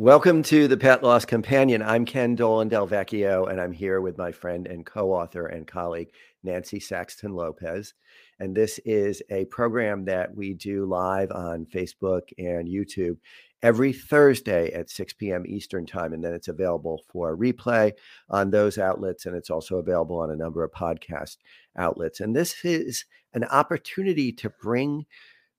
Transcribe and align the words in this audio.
Welcome 0.00 0.44
to 0.44 0.68
the 0.68 0.76
Pet 0.76 1.02
Loss 1.02 1.24
Companion. 1.24 1.82
I'm 1.82 2.04
Ken 2.04 2.36
Dolan 2.36 2.68
Del 2.68 2.86
Vecchio, 2.86 3.50
and 3.50 3.60
I'm 3.60 3.72
here 3.72 4.00
with 4.00 4.16
my 4.16 4.30
friend 4.30 4.64
and 4.68 4.86
co 4.86 5.10
author 5.10 5.48
and 5.48 5.66
colleague, 5.66 6.12
Nancy 6.44 6.78
Saxton 6.78 7.34
Lopez. 7.34 7.94
And 8.38 8.56
this 8.56 8.78
is 8.84 9.20
a 9.28 9.46
program 9.46 10.04
that 10.04 10.36
we 10.36 10.54
do 10.54 10.86
live 10.86 11.32
on 11.32 11.66
Facebook 11.66 12.28
and 12.38 12.68
YouTube 12.68 13.16
every 13.60 13.92
Thursday 13.92 14.72
at 14.72 14.88
6 14.88 15.14
p.m. 15.14 15.44
Eastern 15.44 15.84
Time. 15.84 16.12
And 16.12 16.22
then 16.22 16.32
it's 16.32 16.46
available 16.46 17.02
for 17.08 17.36
replay 17.36 17.90
on 18.30 18.50
those 18.50 18.78
outlets. 18.78 19.26
And 19.26 19.34
it's 19.34 19.50
also 19.50 19.78
available 19.78 20.20
on 20.20 20.30
a 20.30 20.36
number 20.36 20.62
of 20.62 20.70
podcast 20.70 21.38
outlets. 21.76 22.20
And 22.20 22.36
this 22.36 22.64
is 22.64 23.04
an 23.34 23.42
opportunity 23.42 24.30
to 24.34 24.50
bring 24.62 25.06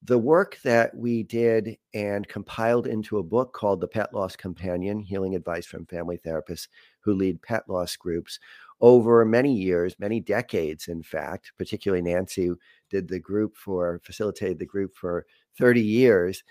the 0.03 0.17
work 0.17 0.57
that 0.63 0.95
we 0.95 1.23
did 1.23 1.77
and 1.93 2.27
compiled 2.27 2.87
into 2.87 3.17
a 3.17 3.23
book 3.23 3.53
called 3.53 3.81
The 3.81 3.87
Pet 3.87 4.13
Loss 4.13 4.37
Companion 4.37 5.01
Healing 5.01 5.35
Advice 5.35 5.65
from 5.65 5.85
Family 5.85 6.17
Therapists 6.17 6.67
Who 7.01 7.13
Lead 7.13 7.41
Pet 7.41 7.63
Loss 7.67 7.97
Groups 7.97 8.39
over 8.81 9.25
many 9.25 9.53
years, 9.53 9.95
many 9.99 10.21
decades, 10.21 10.87
in 10.87 11.03
fact, 11.03 11.51
particularly 11.57 12.01
Nancy 12.01 12.51
did 12.89 13.09
the 13.09 13.19
group 13.19 13.57
for, 13.57 13.99
facilitated 14.03 14.57
the 14.57 14.65
group 14.65 14.95
for 14.95 15.25
30 15.57 15.81
years. 15.81 16.43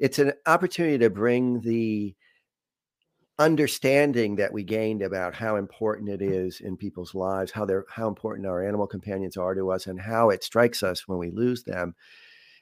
It's 0.00 0.18
an 0.18 0.32
opportunity 0.46 0.98
to 0.98 1.10
bring 1.10 1.60
the 1.60 2.16
understanding 3.38 4.36
that 4.36 4.52
we 4.52 4.64
gained 4.64 5.00
about 5.00 5.34
how 5.34 5.56
important 5.56 6.10
it 6.10 6.20
mm. 6.20 6.30
is 6.30 6.60
in 6.60 6.76
people's 6.76 7.14
lives, 7.14 7.52
how 7.52 7.64
they're 7.64 7.86
how 7.88 8.08
important 8.08 8.46
our 8.46 8.66
animal 8.66 8.86
companions 8.86 9.36
are 9.36 9.54
to 9.54 9.70
us, 9.70 9.86
and 9.86 9.98
how 10.00 10.30
it 10.30 10.44
strikes 10.44 10.82
us 10.82 11.06
when 11.06 11.18
we 11.18 11.30
lose 11.30 11.62
them 11.62 11.94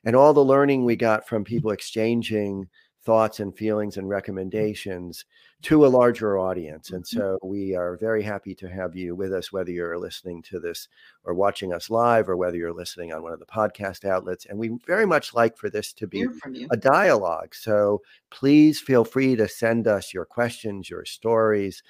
and 0.05 0.16
all 0.16 0.33
the 0.33 0.45
learning 0.45 0.84
we 0.84 0.97
got 0.97 1.27
from 1.27 1.45
people 1.45 1.70
exchanging 1.70 2.69
thoughts 3.05 3.41
and 3.41 3.57
feelings 3.57 3.97
and 3.97 4.09
recommendations 4.09 5.24
to 5.62 5.87
a 5.87 5.88
larger 5.88 6.38
audience. 6.38 6.91
And 6.91 7.05
mm-hmm. 7.05 7.19
so 7.19 7.38
we 7.43 7.74
are 7.74 7.96
very 7.96 8.23
happy 8.23 8.55
to 8.57 8.68
have 8.68 8.95
you 8.95 9.16
with 9.16 9.32
us, 9.32 9.51
whether 9.51 9.71
you're 9.71 9.99
listening 9.99 10.43
to 10.43 10.60
this 10.60 10.88
or 11.24 11.35
watching 11.35 11.73
us 11.73 11.90
live, 11.90 12.29
or 12.29 12.37
whether 12.37 12.57
you're 12.57 12.73
listening 12.73 13.13
on 13.13 13.23
one 13.23 13.32
of 13.32 13.38
the 13.38 13.46
podcast 13.46 14.05
outlets. 14.05 14.46
And 14.46 14.59
we 14.59 14.79
very 14.87 15.07
much 15.07 15.35
like 15.35 15.57
for 15.57 15.71
this 15.71 15.93
to 15.95 16.07
be 16.07 16.27
a 16.71 16.77
dialogue. 16.77 17.55
So 17.55 18.02
please 18.30 18.80
feel 18.80 19.05
free 19.05 19.37
to 19.37 19.49
send 19.49 19.88
us 19.88 20.12
your 20.12 20.24
questions, 20.24 20.90
your 20.90 21.05
stories, 21.05 21.83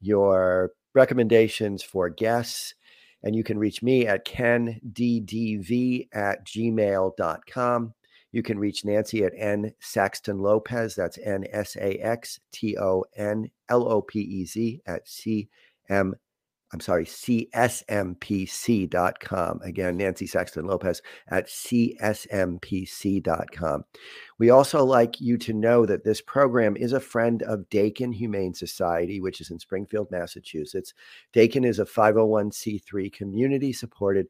your 0.00 0.72
recommendations 0.94 1.82
for 1.82 2.10
guests 2.10 2.74
and 3.22 3.34
you 3.34 3.42
can 3.44 3.58
reach 3.58 3.82
me 3.82 4.06
at 4.06 4.24
kenddv 4.24 6.08
at 6.12 6.46
gmail.com. 6.46 7.94
You 8.30 8.42
can 8.42 8.58
reach 8.58 8.84
Nancy 8.84 9.24
at 9.24 9.32
N 9.36 9.72
Saxton 9.80 10.38
Lopez. 10.38 10.94
That's 10.94 11.18
N 11.18 11.46
S 11.50 11.76
A 11.76 11.94
X 11.98 12.38
T 12.52 12.76
O 12.78 13.04
N 13.16 13.50
L 13.68 13.88
O 13.88 14.02
P 14.02 14.20
E 14.20 14.44
Z 14.44 14.80
at 14.86 15.08
C 15.08 15.48
M 15.88 16.14
I'm 16.70 16.80
sorry, 16.80 17.06
csmpc.com. 17.06 17.60
Again, 19.62 19.96
Nancy 19.96 20.26
Saxton 20.26 20.66
Lopez 20.66 21.00
at 21.28 21.46
csmpc.com. 21.46 22.64
We 24.38 24.50
also 24.50 24.84
like 24.84 25.18
you 25.18 25.38
to 25.38 25.54
know 25.54 25.86
that 25.86 26.04
this 26.04 26.20
program 26.20 26.76
is 26.76 26.92
a 26.92 27.00
friend 27.00 27.42
of 27.44 27.70
Dakin 27.70 28.12
Humane 28.12 28.52
Society, 28.52 29.18
which 29.20 29.40
is 29.40 29.50
in 29.50 29.58
Springfield, 29.58 30.10
Massachusetts. 30.10 30.92
Dakin 31.32 31.64
is 31.64 31.78
a 31.78 31.86
501c3 31.86 33.10
community 33.12 33.72
supported 33.72 34.26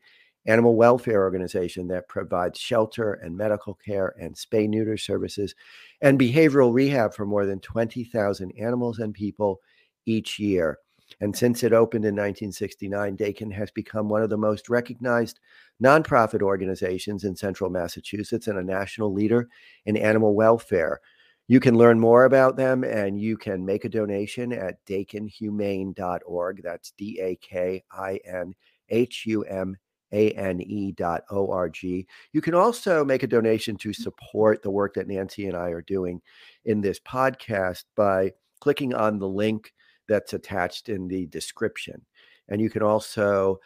animal 0.46 0.76
welfare 0.76 1.22
organization 1.22 1.88
that 1.88 2.08
provides 2.08 2.58
shelter 2.58 3.14
and 3.14 3.36
medical 3.36 3.74
care 3.74 4.14
and 4.20 4.34
spay 4.34 4.68
neuter 4.68 4.96
services 4.96 5.54
and 6.00 6.18
behavioral 6.18 6.72
rehab 6.72 7.12
for 7.12 7.26
more 7.26 7.44
than 7.46 7.58
20,000 7.60 8.52
animals 8.52 9.00
and 9.00 9.12
people 9.12 9.60
each 10.06 10.38
year. 10.38 10.78
And 11.20 11.36
since 11.36 11.64
it 11.64 11.72
opened 11.72 12.04
in 12.04 12.14
1969, 12.14 13.16
Dakin 13.16 13.50
has 13.50 13.70
become 13.70 14.08
one 14.08 14.22
of 14.22 14.30
the 14.30 14.36
most 14.36 14.68
recognized 14.68 15.40
nonprofit 15.82 16.42
organizations 16.42 17.24
in 17.24 17.34
central 17.34 17.70
Massachusetts 17.70 18.46
and 18.46 18.58
a 18.58 18.62
national 18.62 19.12
leader 19.12 19.48
in 19.86 19.96
animal 19.96 20.34
welfare. 20.34 21.00
You 21.48 21.60
can 21.60 21.76
learn 21.76 21.98
more 21.98 22.24
about 22.24 22.56
them 22.56 22.84
and 22.84 23.20
you 23.20 23.36
can 23.36 23.64
make 23.64 23.84
a 23.84 23.88
donation 23.88 24.52
at 24.52 24.84
dakinhumane.org. 24.84 26.62
That's 26.62 26.92
D 26.92 27.18
A 27.20 27.36
K 27.36 27.82
I 27.90 28.20
N 28.24 28.54
H 28.90 29.24
U 29.26 29.42
M 29.44 29.76
A 30.12 30.30
N 30.32 30.60
E 30.60 30.92
dot 30.92 31.22
O 31.30 31.50
R 31.50 31.70
G. 31.70 32.06
You 32.32 32.42
can 32.42 32.54
also 32.54 33.02
make 33.02 33.22
a 33.22 33.28
donation 33.28 33.76
to 33.78 33.94
support 33.94 34.62
the 34.62 34.70
work 34.70 34.94
that 34.94 35.08
Nancy 35.08 35.46
and 35.46 35.56
I 35.56 35.70
are 35.70 35.82
doing 35.82 36.20
in 36.66 36.82
this 36.82 37.00
podcast 37.00 37.84
by 37.96 38.32
clicking 38.60 38.94
on 38.94 39.18
the 39.18 39.28
link 39.28 39.72
that's 40.08 40.32
attached 40.32 40.88
in 40.88 41.08
the 41.08 41.26
description. 41.26 42.02
And 42.48 42.60
you 42.60 42.70
can 42.70 42.82
also 42.82 43.60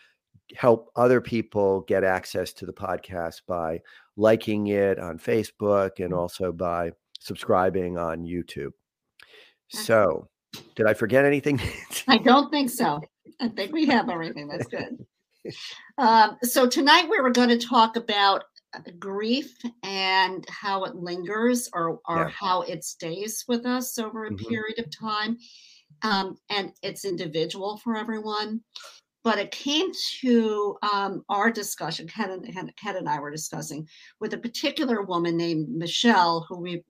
help 0.56 0.90
other 0.96 1.20
people 1.20 1.82
get 1.82 2.04
access 2.04 2.52
to 2.52 2.66
the 2.66 2.72
podcast 2.72 3.42
by 3.46 3.80
liking 4.16 4.66
it 4.68 4.98
on 4.98 5.18
Facebook 5.18 5.98
and 5.98 6.12
mm. 6.12 6.18
also 6.18 6.52
by 6.52 6.92
subscribing 7.20 7.96
on 7.96 8.24
YouTube. 8.24 8.72
So, 9.68 10.28
did 10.74 10.86
I 10.86 10.94
forget 10.94 11.24
anything? 11.24 11.60
I 12.08 12.18
don't 12.18 12.50
think 12.50 12.68
so. 12.68 13.00
I 13.40 13.48
think 13.48 13.72
we 13.72 13.86
have 13.86 14.10
everything. 14.10 14.48
That's 14.48 14.66
good. 14.66 15.04
Um, 15.98 16.38
so, 16.44 16.68
tonight 16.68 17.10
we 17.10 17.20
were 17.20 17.32
going 17.32 17.48
to 17.48 17.58
talk 17.58 17.96
about 17.96 18.44
uh, 18.76 18.80
grief 19.00 19.58
and 19.82 20.46
how 20.48 20.84
it 20.84 20.94
lingers 20.94 21.68
or, 21.74 21.98
or 22.08 22.18
yeah. 22.18 22.28
how 22.28 22.62
it 22.62 22.84
stays 22.84 23.44
with 23.48 23.66
us 23.66 23.98
over 23.98 24.24
a 24.24 24.30
mm-hmm. 24.30 24.48
period 24.48 24.78
of 24.78 24.86
time 24.96 25.36
um, 26.02 26.36
and 26.50 26.72
it's 26.82 27.04
individual 27.04 27.78
for 27.78 27.96
everyone. 27.96 28.60
But 29.24 29.38
it 29.38 29.52
came 29.52 29.92
to 30.20 30.76
um, 30.82 31.22
our 31.28 31.48
discussion, 31.52 32.08
Ken 32.08 32.30
and, 32.30 32.76
Ken 32.76 32.96
and 32.96 33.08
I 33.08 33.20
were 33.20 33.30
discussing 33.30 33.86
with 34.18 34.34
a 34.34 34.38
particular 34.38 35.02
woman 35.02 35.36
named 35.36 35.68
Michelle, 35.68 36.44
who 36.48 36.58
we've 36.58 36.82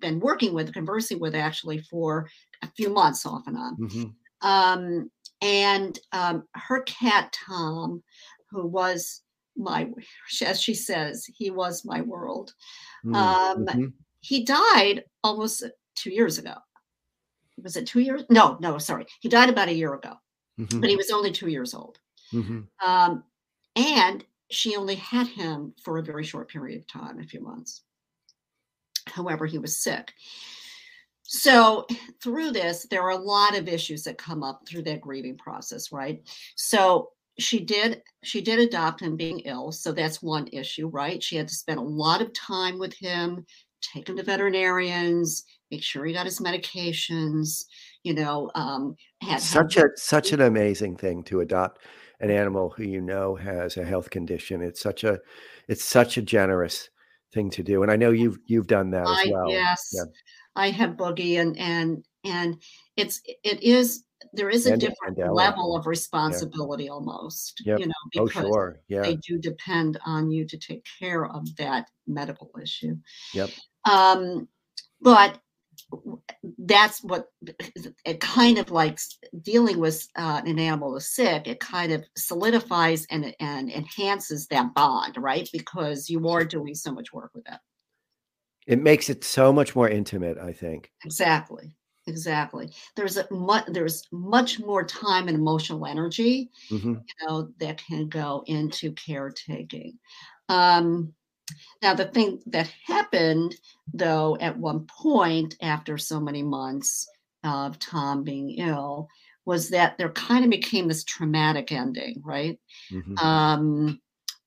been 0.00 0.18
working 0.18 0.52
with, 0.52 0.72
conversing 0.72 1.20
with 1.20 1.36
actually 1.36 1.78
for 1.82 2.28
a 2.62 2.68
few 2.76 2.90
months 2.90 3.24
off 3.24 3.46
and 3.46 3.56
on. 3.56 3.76
Mm-hmm. 3.76 4.48
Um, 4.48 5.10
and 5.40 5.96
um, 6.10 6.42
her 6.54 6.82
cat, 6.82 7.32
Tom, 7.46 8.02
who 8.50 8.66
was 8.66 9.22
my, 9.56 9.88
as 10.44 10.60
she 10.60 10.74
says, 10.74 11.24
he 11.36 11.52
was 11.52 11.84
my 11.84 12.00
world. 12.00 12.52
Mm, 13.04 13.58
mm-hmm. 13.58 13.84
He 14.20 14.44
died 14.44 15.04
almost 15.22 15.62
two 15.94 16.10
years 16.10 16.38
ago 16.38 16.54
was 17.62 17.76
it 17.76 17.86
two 17.86 18.00
years? 18.00 18.24
No, 18.30 18.56
no, 18.60 18.78
sorry. 18.78 19.06
He 19.20 19.28
died 19.28 19.48
about 19.48 19.68
a 19.68 19.74
year 19.74 19.94
ago, 19.94 20.14
mm-hmm. 20.58 20.80
but 20.80 20.90
he 20.90 20.96
was 20.96 21.10
only 21.10 21.32
two 21.32 21.48
years 21.48 21.74
old. 21.74 21.98
Mm-hmm. 22.32 22.60
Um, 22.86 23.24
and 23.76 24.24
she 24.50 24.76
only 24.76 24.96
had 24.96 25.26
him 25.26 25.74
for 25.82 25.98
a 25.98 26.02
very 26.02 26.24
short 26.24 26.48
period 26.48 26.80
of 26.80 26.86
time, 26.86 27.18
a 27.18 27.24
few 27.24 27.40
months. 27.40 27.82
However, 29.06 29.46
he 29.46 29.58
was 29.58 29.76
sick. 29.76 30.12
So 31.22 31.86
through 32.22 32.52
this, 32.52 32.86
there 32.88 33.02
are 33.02 33.10
a 33.10 33.16
lot 33.16 33.56
of 33.56 33.68
issues 33.68 34.04
that 34.04 34.18
come 34.18 34.42
up 34.42 34.62
through 34.66 34.82
that 34.82 35.00
grieving 35.00 35.36
process, 35.36 35.90
right? 35.90 36.20
So 36.54 37.10
she 37.38 37.60
did 37.60 38.02
she 38.24 38.40
did 38.40 38.58
adopt 38.58 39.00
him 39.00 39.16
being 39.16 39.40
ill 39.40 39.70
so 39.70 39.92
that's 39.92 40.22
one 40.22 40.48
issue 40.52 40.88
right 40.88 41.22
she 41.22 41.36
had 41.36 41.48
to 41.48 41.54
spend 41.54 41.78
a 41.78 41.82
lot 41.82 42.22
of 42.22 42.32
time 42.32 42.78
with 42.78 42.94
him 42.94 43.44
take 43.82 44.08
him 44.08 44.16
to 44.16 44.22
veterinarians 44.22 45.44
make 45.70 45.82
sure 45.82 46.04
he 46.04 46.12
got 46.12 46.26
his 46.26 46.40
medications 46.40 47.64
you 48.02 48.14
know 48.14 48.50
um 48.54 48.94
had, 49.20 49.40
such 49.40 49.76
a 49.76 49.84
such 49.96 50.32
an 50.32 50.40
amazing 50.40 50.96
thing 50.96 51.22
to 51.24 51.40
adopt 51.40 51.80
an 52.20 52.30
animal 52.30 52.72
who 52.76 52.84
you 52.84 53.00
know 53.00 53.34
has 53.34 53.76
a 53.76 53.84
health 53.84 54.10
condition 54.10 54.62
it's 54.62 54.80
such 54.80 55.04
a 55.04 55.18
it's 55.68 55.84
such 55.84 56.16
a 56.16 56.22
generous 56.22 56.88
thing 57.32 57.50
to 57.50 57.62
do 57.62 57.82
and 57.82 57.90
i 57.90 57.96
know 57.96 58.10
you've 58.10 58.38
you've 58.46 58.66
done 58.66 58.90
that 58.90 59.06
I, 59.06 59.22
as 59.22 59.30
well 59.30 59.50
yes 59.50 59.90
yeah. 59.92 60.04
i 60.54 60.70
have 60.70 60.90
boogie 60.90 61.40
and 61.40 61.56
and 61.58 62.04
and 62.24 62.60
it's 62.96 63.20
it 63.44 63.62
is 63.62 64.04
there 64.32 64.48
is 64.48 64.66
a 64.66 64.72
and, 64.72 64.80
different 64.80 65.18
and 65.18 65.34
level 65.34 65.76
of 65.76 65.86
responsibility 65.86 66.84
yeah. 66.84 66.90
almost 66.90 67.62
yep. 67.64 67.78
you 67.80 67.86
know 67.86 67.92
oh, 68.16 68.26
because 68.26 68.44
oh, 68.44 68.52
sure. 68.52 68.80
yeah. 68.88 69.02
they 69.02 69.16
do 69.16 69.38
depend 69.38 69.98
on 70.06 70.30
you 70.30 70.46
to 70.46 70.56
take 70.56 70.86
care 70.98 71.26
of 71.26 71.54
that 71.56 71.88
medical 72.06 72.50
issue 72.62 72.96
yep 73.34 73.50
um 73.84 74.48
but 75.00 75.38
that's 76.58 77.02
what 77.02 77.26
it 78.04 78.20
kind 78.20 78.58
of 78.58 78.70
like 78.70 78.98
dealing 79.42 79.78
with 79.78 80.06
uh, 80.16 80.42
an 80.44 80.58
animal 80.58 80.92
that's 80.92 81.14
sick 81.14 81.46
it 81.46 81.60
kind 81.60 81.92
of 81.92 82.04
solidifies 82.16 83.06
and, 83.10 83.34
and 83.40 83.70
enhances 83.70 84.46
that 84.48 84.74
bond 84.74 85.16
right? 85.16 85.48
Because 85.52 86.10
you 86.10 86.28
are 86.28 86.44
doing 86.44 86.74
so 86.74 86.92
much 86.92 87.12
work 87.12 87.30
with 87.34 87.44
it. 87.48 87.58
It 88.66 88.82
makes 88.82 89.08
it 89.08 89.22
so 89.22 89.52
much 89.52 89.76
more 89.76 89.88
intimate 89.88 90.38
i 90.38 90.52
think. 90.52 90.90
Exactly 91.04 91.76
exactly. 92.06 92.70
There's 92.94 93.16
a 93.16 93.26
much 93.32 93.64
there's 93.68 94.04
much 94.12 94.60
more 94.60 94.84
time 94.84 95.28
and 95.28 95.36
emotional 95.36 95.86
energy 95.86 96.50
mm-hmm. 96.70 96.94
you 96.94 97.26
know 97.26 97.48
that 97.58 97.78
can 97.78 98.08
go 98.08 98.44
into 98.46 98.92
caretaking. 98.92 99.98
Um 100.48 101.12
Now, 101.82 101.94
the 101.94 102.06
thing 102.06 102.40
that 102.46 102.72
happened, 102.86 103.56
though, 103.92 104.36
at 104.40 104.58
one 104.58 104.86
point 104.86 105.56
after 105.60 105.98
so 105.98 106.20
many 106.20 106.42
months 106.42 107.08
of 107.44 107.78
Tom 107.78 108.24
being 108.24 108.50
ill, 108.58 109.08
was 109.44 109.68
that 109.70 109.96
there 109.96 110.10
kind 110.10 110.44
of 110.44 110.50
became 110.50 110.88
this 110.88 111.04
traumatic 111.04 111.70
ending, 111.70 112.20
right? 112.24 112.58
Mm-hmm. 112.90 113.16
Um, 113.18 114.00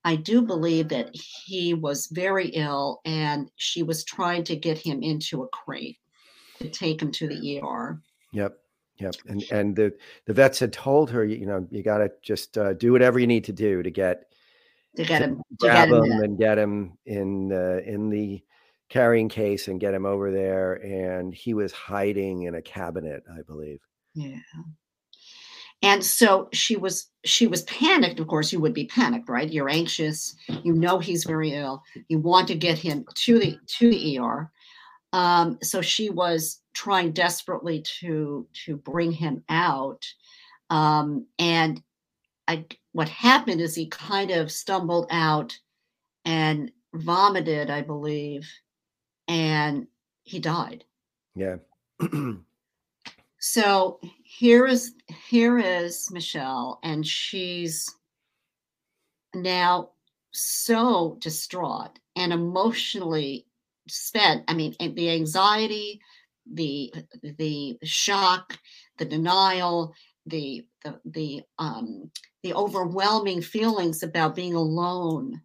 I 0.04 0.16
do 0.16 0.42
believe 0.42 0.90
that 0.90 1.10
he 1.14 1.74
was 1.74 2.08
very 2.08 2.48
ill 2.50 3.02
and 3.06 3.50
she 3.56 3.84
was 3.84 4.04
trying 4.04 4.44
to 4.46 4.56
get 4.56 4.78
him 4.78 5.02
into 5.02 5.44
a 5.44 5.48
crate 5.50 5.98
to 6.60 6.70
take 6.70 7.02
him 7.02 7.12
to 7.14 7.28
the 7.28 7.62
ER. 7.62 8.02
Yep. 8.34 8.58
Yep. 9.00 9.16
And 9.28 9.44
and 9.52 9.76
the 9.76 9.94
the 10.26 10.34
vets 10.34 10.60
had 10.60 10.74
told 10.74 11.10
her, 11.12 11.24
you 11.24 11.46
know, 11.46 11.66
you 11.72 11.84
got 11.84 12.00
to 12.00 12.12
just 12.22 12.58
uh, 12.58 12.74
do 12.74 12.92
whatever 12.92 13.18
you 13.18 13.28
need 13.28 13.46
to 13.46 13.54
do 13.54 13.82
to 13.82 13.90
get 13.90 14.29
to 15.00 15.06
get 15.06 15.22
him 15.22 15.38
to 15.38 15.68
grab 15.68 15.90
him, 15.90 16.04
him 16.04 16.24
and 16.24 16.38
get 16.38 16.58
him 16.58 16.98
in 17.06 17.52
uh, 17.52 17.80
in 17.86 18.10
the 18.10 18.44
carrying 18.90 19.30
case 19.30 19.68
and 19.68 19.80
get 19.80 19.94
him 19.94 20.06
over 20.06 20.32
there. 20.32 20.74
And 20.74 21.34
he 21.34 21.54
was 21.54 21.72
hiding 21.72 22.44
in 22.44 22.56
a 22.56 22.62
cabinet, 22.62 23.24
I 23.32 23.42
believe. 23.44 23.80
Yeah. 24.14 24.40
And 25.82 26.04
so 26.04 26.50
she 26.52 26.76
was 26.76 27.10
she 27.24 27.48
was 27.48 27.64
panicked. 27.64 28.20
Of 28.20 28.28
course, 28.28 28.52
you 28.52 28.60
would 28.60 28.74
be 28.74 28.86
panicked, 28.86 29.30
right? 29.30 29.50
You're 29.50 29.70
anxious. 29.70 30.36
You 30.64 30.74
know 30.74 31.00
he's 31.00 31.24
very 31.24 31.54
ill. 31.54 31.82
You 32.10 32.20
want 32.20 32.50
to 32.50 32.56
get 32.56 32.78
him 32.78 33.06
to 33.24 33.40
the 33.40 33.58
to 33.78 33.90
the 33.90 34.20
ER. 34.20 34.52
Um, 35.14 35.58
so 35.64 35.82
she 35.82 36.10
was 36.10 36.62
trying 36.74 37.14
desperately 37.14 37.84
to 38.02 38.46
to 38.66 38.76
bring 38.76 39.14
him 39.14 39.44
out. 39.48 40.06
Um, 40.70 41.26
and 41.40 41.82
I, 42.50 42.66
what 42.94 43.08
happened 43.08 43.62
is 43.62 43.76
he 43.76 43.86
kind 43.86 44.32
of 44.32 44.52
stumbled 44.52 45.06
out 45.12 45.56
and 46.26 46.72
vomited, 46.96 47.70
I 47.70 47.82
believe, 47.82 48.52
and 49.28 49.86
he 50.24 50.40
died. 50.40 50.84
Yeah. 51.36 51.58
so 53.40 54.00
here 54.24 54.66
is 54.66 54.96
here 55.30 55.60
is 55.60 56.10
Michelle, 56.10 56.80
and 56.82 57.06
she's 57.06 57.96
now 59.36 59.92
so 60.32 61.18
distraught 61.22 62.00
and 62.16 62.34
emotionally 62.34 63.46
spent. 63.88 64.44
I 64.48 64.56
mean, 64.56 64.76
the 64.80 65.12
anxiety, 65.12 66.02
the 66.52 66.92
the 67.22 67.78
shock, 67.84 68.58
the 68.98 69.06
denial, 69.06 69.94
the 70.30 70.66
the 70.84 71.00
the 71.06 71.42
um 71.58 72.10
the 72.44 72.54
overwhelming 72.54 73.42
feelings 73.42 74.04
about 74.04 74.36
being 74.36 74.54
alone 74.54 75.42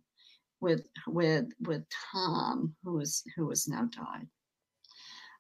with 0.61 0.87
with 1.07 1.47
with 1.61 1.85
Tom, 2.13 2.75
who 2.83 2.95
was 2.95 3.23
who 3.37 3.49
has 3.51 3.69
now 3.69 3.89
died. 3.95 4.27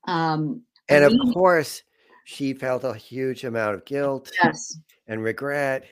Um, 0.06 0.62
and 0.88 1.04
of 1.04 1.12
we, 1.12 1.32
course, 1.32 1.82
she 2.24 2.52
felt 2.52 2.84
a 2.84 2.94
huge 2.94 3.44
amount 3.44 3.74
of 3.74 3.84
guilt 3.84 4.30
yes. 4.42 4.78
and 5.06 5.22
regret, 5.22 5.86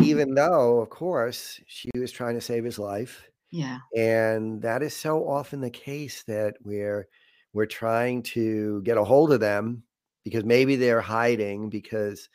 even 0.00 0.34
though, 0.34 0.80
of 0.80 0.90
course, 0.90 1.60
she 1.66 1.90
was 1.96 2.12
trying 2.12 2.34
to 2.34 2.40
save 2.40 2.64
his 2.64 2.78
life. 2.78 3.28
Yeah. 3.50 3.78
And 3.96 4.62
that 4.62 4.82
is 4.82 4.94
so 4.94 5.26
often 5.26 5.60
the 5.60 5.70
case 5.70 6.22
that 6.24 6.54
we're 6.62 7.08
we're 7.52 7.66
trying 7.66 8.22
to 8.22 8.82
get 8.82 8.98
a 8.98 9.04
hold 9.04 9.32
of 9.32 9.40
them 9.40 9.82
because 10.22 10.44
maybe 10.44 10.76
they're 10.76 11.00
hiding 11.00 11.70
because 11.70 12.28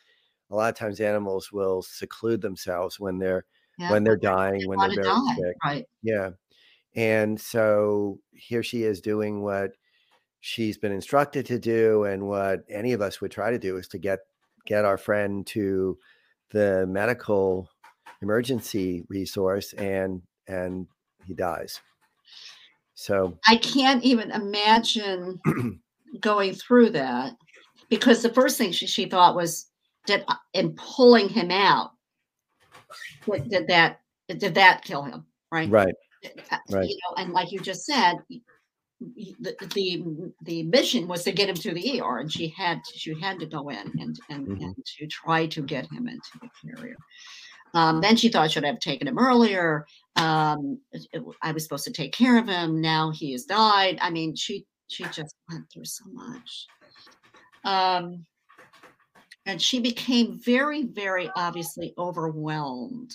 a 0.54 0.56
lot 0.56 0.70
of 0.70 0.76
times 0.76 1.00
animals 1.00 1.52
will 1.52 1.82
seclude 1.82 2.42
themselves 2.42 3.00
when 3.00 3.18
they're 3.18 3.46
yeah, 3.80 3.92
when 3.92 4.04
they're 4.04 4.16
dying, 4.16 4.60
they 4.60 4.68
when 4.68 4.78
they're 4.80 4.90
very 4.90 5.08
die. 5.08 5.36
sick. 5.36 5.56
Right. 5.66 5.86
Yeah. 6.04 6.30
And 6.96 7.42
so 7.42 8.20
here 8.34 8.62
she 8.62 8.84
is 8.84 9.02
doing 9.02 9.42
what 9.42 9.72
she's 10.42 10.78
been 10.78 10.92
instructed 10.92 11.46
to 11.48 11.58
do 11.58 12.04
and 12.04 12.28
what 12.28 12.64
any 12.70 12.94
of 12.94 13.02
us 13.02 13.20
would 13.20 13.32
try 13.32 13.50
to 13.50 13.58
do 13.58 13.78
is 13.78 13.88
to 13.88 13.98
get 13.98 14.20
get 14.66 14.86
our 14.86 14.98
friend 14.98 15.48
to 15.48 15.98
the 16.52 16.86
medical 16.88 17.68
emergency 18.22 19.04
resource 19.10 19.74
and 19.74 20.22
and 20.48 20.86
he 21.26 21.34
dies 21.34 21.80
so 22.94 23.38
i 23.48 23.56
can't 23.56 24.04
even 24.04 24.32
imagine 24.32 25.40
going 26.20 26.54
through 26.54 26.90
that 26.90 27.34
because 27.90 28.22
the 28.22 28.34
first 28.34 28.58
thing 28.58 28.72
she, 28.72 28.86
she 28.86 29.06
thought 29.06 29.36
was 29.36 29.68
did 30.06 30.24
uh, 30.28 30.36
in 30.54 30.74
pulling 30.76 31.30
him 31.30 31.52
out 31.52 31.92
did, 33.26 33.50
did 33.50 33.68
that 33.68 34.00
did 34.28 34.56
that 34.56 34.84
kill 34.84 35.04
him 35.04 35.26
right 35.52 35.70
right 35.70 35.96
uh, 36.52 36.58
right 36.70 36.88
you 36.88 36.96
know 36.96 37.24
and 37.24 37.34
like 37.34 37.52
you 37.52 37.60
just 37.60 37.86
said 37.86 38.16
the, 39.16 39.56
the 39.74 40.34
the 40.44 40.64
mission 40.64 41.08
was 41.08 41.24
to 41.24 41.32
get 41.32 41.50
him 41.50 41.56
to 41.56 41.74
the 41.74 42.02
ER, 42.02 42.20
and 42.20 42.32
she 42.32 42.48
had 42.50 42.84
to, 42.84 42.98
she 42.98 43.20
had 43.20 43.40
to 43.40 43.46
go 43.46 43.70
in 43.70 43.92
and 44.00 44.20
and, 44.30 44.48
mm-hmm. 44.48 44.64
and 44.64 44.76
to 44.98 45.08
try 45.08 45.46
to 45.48 45.62
get 45.62 45.92
him 45.92 46.08
into 46.08 46.30
the 46.42 46.50
carrier. 46.62 46.96
Um, 47.74 48.02
then 48.02 48.16
she 48.16 48.30
thought 48.30 48.52
she 48.52 48.54
should 48.54 48.66
I 48.66 48.68
have 48.68 48.80
taken 48.80 49.08
him 49.08 49.18
earlier. 49.18 49.86
Um, 50.16 50.80
it, 50.92 51.24
I 51.42 51.52
was 51.52 51.64
supposed 51.64 51.86
to 51.86 51.92
take 51.92 52.14
care 52.14 52.38
of 52.38 52.48
him. 52.48 52.82
Now 52.82 53.12
he 53.12 53.32
has 53.32 53.46
died. 53.46 53.98
I 54.02 54.10
mean, 54.10 54.36
she 54.36 54.66
she 54.88 55.04
just 55.06 55.36
went 55.50 55.66
through 55.72 55.86
so 55.86 56.06
much. 56.12 56.68
Um, 57.66 58.26
and 59.46 59.62
she 59.62 59.80
became 59.80 60.40
very, 60.40 60.84
very 60.84 61.30
obviously 61.36 61.94
overwhelmed. 61.98 63.14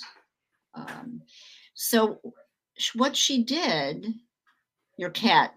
Um, 0.75 1.23
so, 1.75 2.21
what 2.95 3.17
she 3.17 3.43
did, 3.45 4.07
your 4.97 5.11
cat 5.11 5.53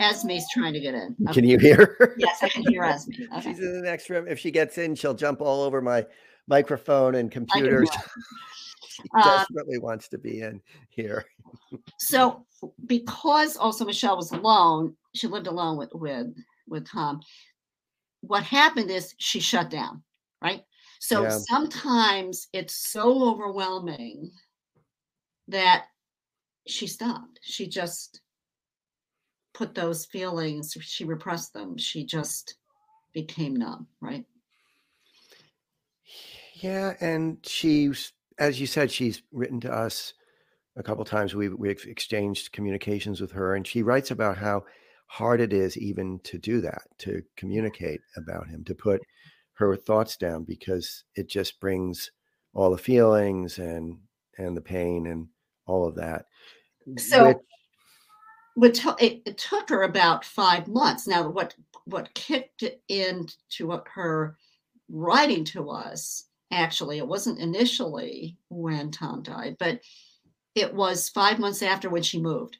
Esme's 0.00 0.46
trying 0.52 0.72
to 0.72 0.80
get 0.80 0.94
in. 0.94 1.16
Okay. 1.22 1.40
Can 1.40 1.48
you 1.48 1.58
hear 1.58 1.96
her? 1.98 2.14
Yes, 2.18 2.42
I 2.42 2.48
can 2.48 2.64
hear 2.68 2.82
Esme. 2.84 3.12
Okay. 3.32 3.40
She's 3.40 3.58
in 3.58 3.72
the 3.72 3.82
next 3.82 4.10
room. 4.10 4.26
If 4.28 4.38
she 4.38 4.50
gets 4.50 4.78
in, 4.78 4.94
she'll 4.94 5.14
jump 5.14 5.40
all 5.40 5.62
over 5.62 5.80
my 5.80 6.04
microphone 6.48 7.14
and 7.14 7.30
computers. 7.30 7.88
she 8.82 9.02
uh, 9.14 9.38
desperately 9.38 9.78
wants 9.78 10.08
to 10.08 10.18
be 10.18 10.40
in 10.40 10.60
here. 10.88 11.24
so, 11.98 12.44
because 12.86 13.56
also 13.56 13.84
Michelle 13.84 14.16
was 14.16 14.32
alone, 14.32 14.96
she 15.14 15.26
lived 15.26 15.46
alone 15.46 15.76
with 15.76 15.90
with 15.94 16.34
with 16.68 16.88
Tom. 16.88 17.20
What 18.20 18.42
happened 18.42 18.90
is 18.90 19.14
she 19.18 19.40
shut 19.40 19.70
down, 19.70 20.02
right? 20.42 20.62
So 21.00 21.22
yeah. 21.22 21.38
sometimes 21.48 22.48
it's 22.52 22.74
so 22.74 23.30
overwhelming 23.30 24.32
that 25.46 25.86
she 26.66 26.86
stopped. 26.86 27.40
She 27.42 27.68
just 27.68 28.20
put 29.54 29.74
those 29.74 30.06
feelings, 30.06 30.76
she 30.80 31.04
repressed 31.04 31.52
them. 31.52 31.76
She 31.76 32.04
just 32.04 32.54
became 33.12 33.56
numb, 33.56 33.86
right? 34.00 34.24
Yeah, 36.54 36.94
and 37.00 37.38
she's, 37.44 38.12
as 38.38 38.60
you 38.60 38.66
said, 38.66 38.90
she's 38.90 39.22
written 39.32 39.60
to 39.60 39.72
us 39.72 40.14
a 40.76 40.82
couple 40.82 41.04
times. 41.04 41.34
We've, 41.34 41.54
we've 41.54 41.84
exchanged 41.86 42.52
communications 42.52 43.20
with 43.20 43.32
her, 43.32 43.54
and 43.54 43.66
she 43.66 43.82
writes 43.82 44.10
about 44.10 44.38
how 44.38 44.64
hard 45.08 45.40
it 45.40 45.52
is 45.52 45.76
even 45.76 46.20
to 46.20 46.38
do 46.38 46.60
that, 46.60 46.82
to 46.98 47.22
communicate 47.36 48.00
about 48.16 48.46
him, 48.46 48.62
to 48.64 48.74
put 48.74 49.00
her 49.54 49.74
thoughts 49.74 50.16
down 50.16 50.44
because 50.44 51.04
it 51.16 51.28
just 51.28 51.58
brings 51.60 52.10
all 52.54 52.70
the 52.70 52.78
feelings 52.78 53.58
and 53.58 53.98
and 54.38 54.56
the 54.56 54.60
pain 54.60 55.06
and 55.08 55.26
all 55.66 55.86
of 55.86 55.96
that. 55.96 56.26
So 56.96 57.40
Which, 58.54 58.84
it, 59.00 59.22
it, 59.26 59.38
took 59.38 59.68
her 59.68 59.82
about 59.82 60.24
five 60.24 60.68
months. 60.68 61.06
Now, 61.06 61.28
what 61.28 61.54
what 61.86 62.14
kicked 62.14 62.64
into 62.88 63.80
her 63.86 64.36
writing 64.88 65.44
to 65.46 65.70
us 65.70 66.24
actually, 66.50 66.98
it 66.98 67.06
wasn't 67.06 67.40
initially 67.40 68.36
when 68.48 68.90
Tom 68.90 69.22
died, 69.22 69.56
but 69.58 69.80
it 70.54 70.72
was 70.72 71.08
five 71.08 71.38
months 71.38 71.62
after 71.62 71.90
when 71.90 72.02
she 72.02 72.20
moved. 72.20 72.58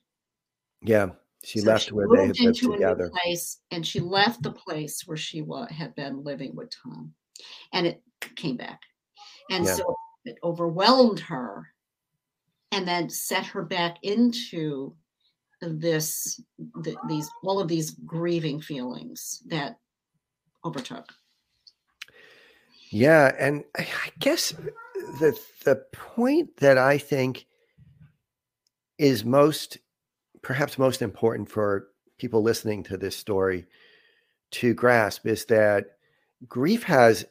Yeah, 0.83 1.11
she 1.45 1.61
so 1.61 1.71
left 1.71 1.85
she 1.87 1.93
where 1.93 2.09
they 2.09 2.27
had 2.27 2.41
lived 2.41 2.63
together. 2.63 3.11
place, 3.23 3.59
and 3.71 3.87
she 3.87 4.01
left 4.01 4.43
the 4.43 4.53
place 4.53 5.03
where 5.07 5.17
she 5.17 5.43
was, 5.43 5.71
had 5.71 5.95
been 5.95 6.25
living 6.25 6.55
with 6.55 6.71
Tom, 6.71 7.13
and 7.73 7.87
it 7.87 8.03
came 8.37 8.57
back, 8.57 8.81
and 9.51 9.65
yeah. 9.65 9.75
so 9.75 9.95
it 10.25 10.39
overwhelmed 10.43 11.21
her, 11.21 11.69
and 12.73 12.87
then 12.87 13.09
set 13.09 13.47
her 13.47 13.63
back 13.63 13.99
into 14.03 14.95
this 15.61 16.41
the, 16.83 16.97
these 17.09 17.29
all 17.43 17.61
of 17.61 17.69
these 17.69 17.91
grieving 18.07 18.61
feelings 18.61 19.43
that 19.47 19.77
overtook 20.65 21.07
yeah 22.91 23.33
and 23.39 23.65
i 23.77 23.87
guess 24.21 24.55
the 25.21 25.39
the 25.65 25.77
point 25.93 26.57
that 26.59 26.79
i 26.79 26.97
think 26.97 27.47
is 28.99 29.25
most 29.25 29.79
perhaps 30.43 30.79
most 30.79 31.03
important 31.03 31.49
for 31.49 31.89
people 32.19 32.43
listening 32.43 32.83
to 32.85 32.97
this 32.97 33.17
story 33.17 33.67
to 34.51 34.75
grasp 34.75 35.27
is 35.27 35.45
that 35.47 35.87
grief 36.47 36.83
has 36.85 37.25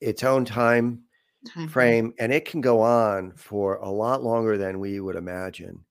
its 0.00 0.24
own 0.24 0.44
time, 0.44 1.02
time 1.48 1.68
frame 1.68 2.12
and 2.18 2.32
it 2.32 2.44
can 2.44 2.60
go 2.60 2.80
on 2.80 3.32
for 3.36 3.76
a 3.76 3.90
lot 3.90 4.22
longer 4.22 4.58
than 4.58 4.80
we 4.80 5.00
would 5.00 5.16
imagine. 5.16 5.84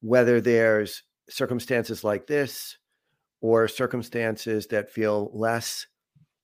Whether 0.00 0.40
there's 0.40 1.02
circumstances 1.28 2.04
like 2.04 2.26
this 2.26 2.78
or 3.40 3.68
circumstances 3.68 4.66
that 4.68 4.90
feel 4.90 5.30
less 5.32 5.86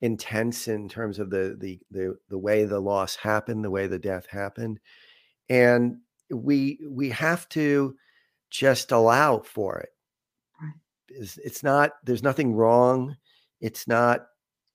intense 0.02 0.68
in 0.68 0.88
terms 0.88 1.18
of 1.18 1.30
the 1.30 1.56
the 1.58 1.78
the, 1.90 2.16
the 2.28 2.38
way 2.38 2.64
the 2.64 2.80
loss 2.80 3.16
happened 3.16 3.64
the 3.64 3.70
way 3.70 3.86
the 3.86 3.98
death 3.98 4.26
happened. 4.26 4.80
And 5.48 5.98
we 6.30 6.80
we 6.88 7.10
have 7.10 7.48
to 7.50 7.96
just 8.50 8.92
allow 8.92 9.38
for 9.40 9.78
it. 9.78 9.90
It's, 11.08 11.38
it's 11.38 11.62
not 11.62 11.92
there's 12.04 12.22
nothing 12.22 12.54
wrong. 12.54 13.16
It's 13.60 13.88
not 13.88 14.26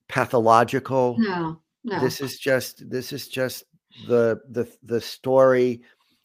pathological. 0.08 1.16
No 1.18 1.60
no. 1.86 2.00
This 2.00 2.20
is 2.20 2.38
just 2.38 2.88
this 2.90 3.12
is 3.12 3.28
just 3.28 3.64
the 4.08 4.40
the 4.50 4.68
the 4.82 5.00
story 5.00 5.82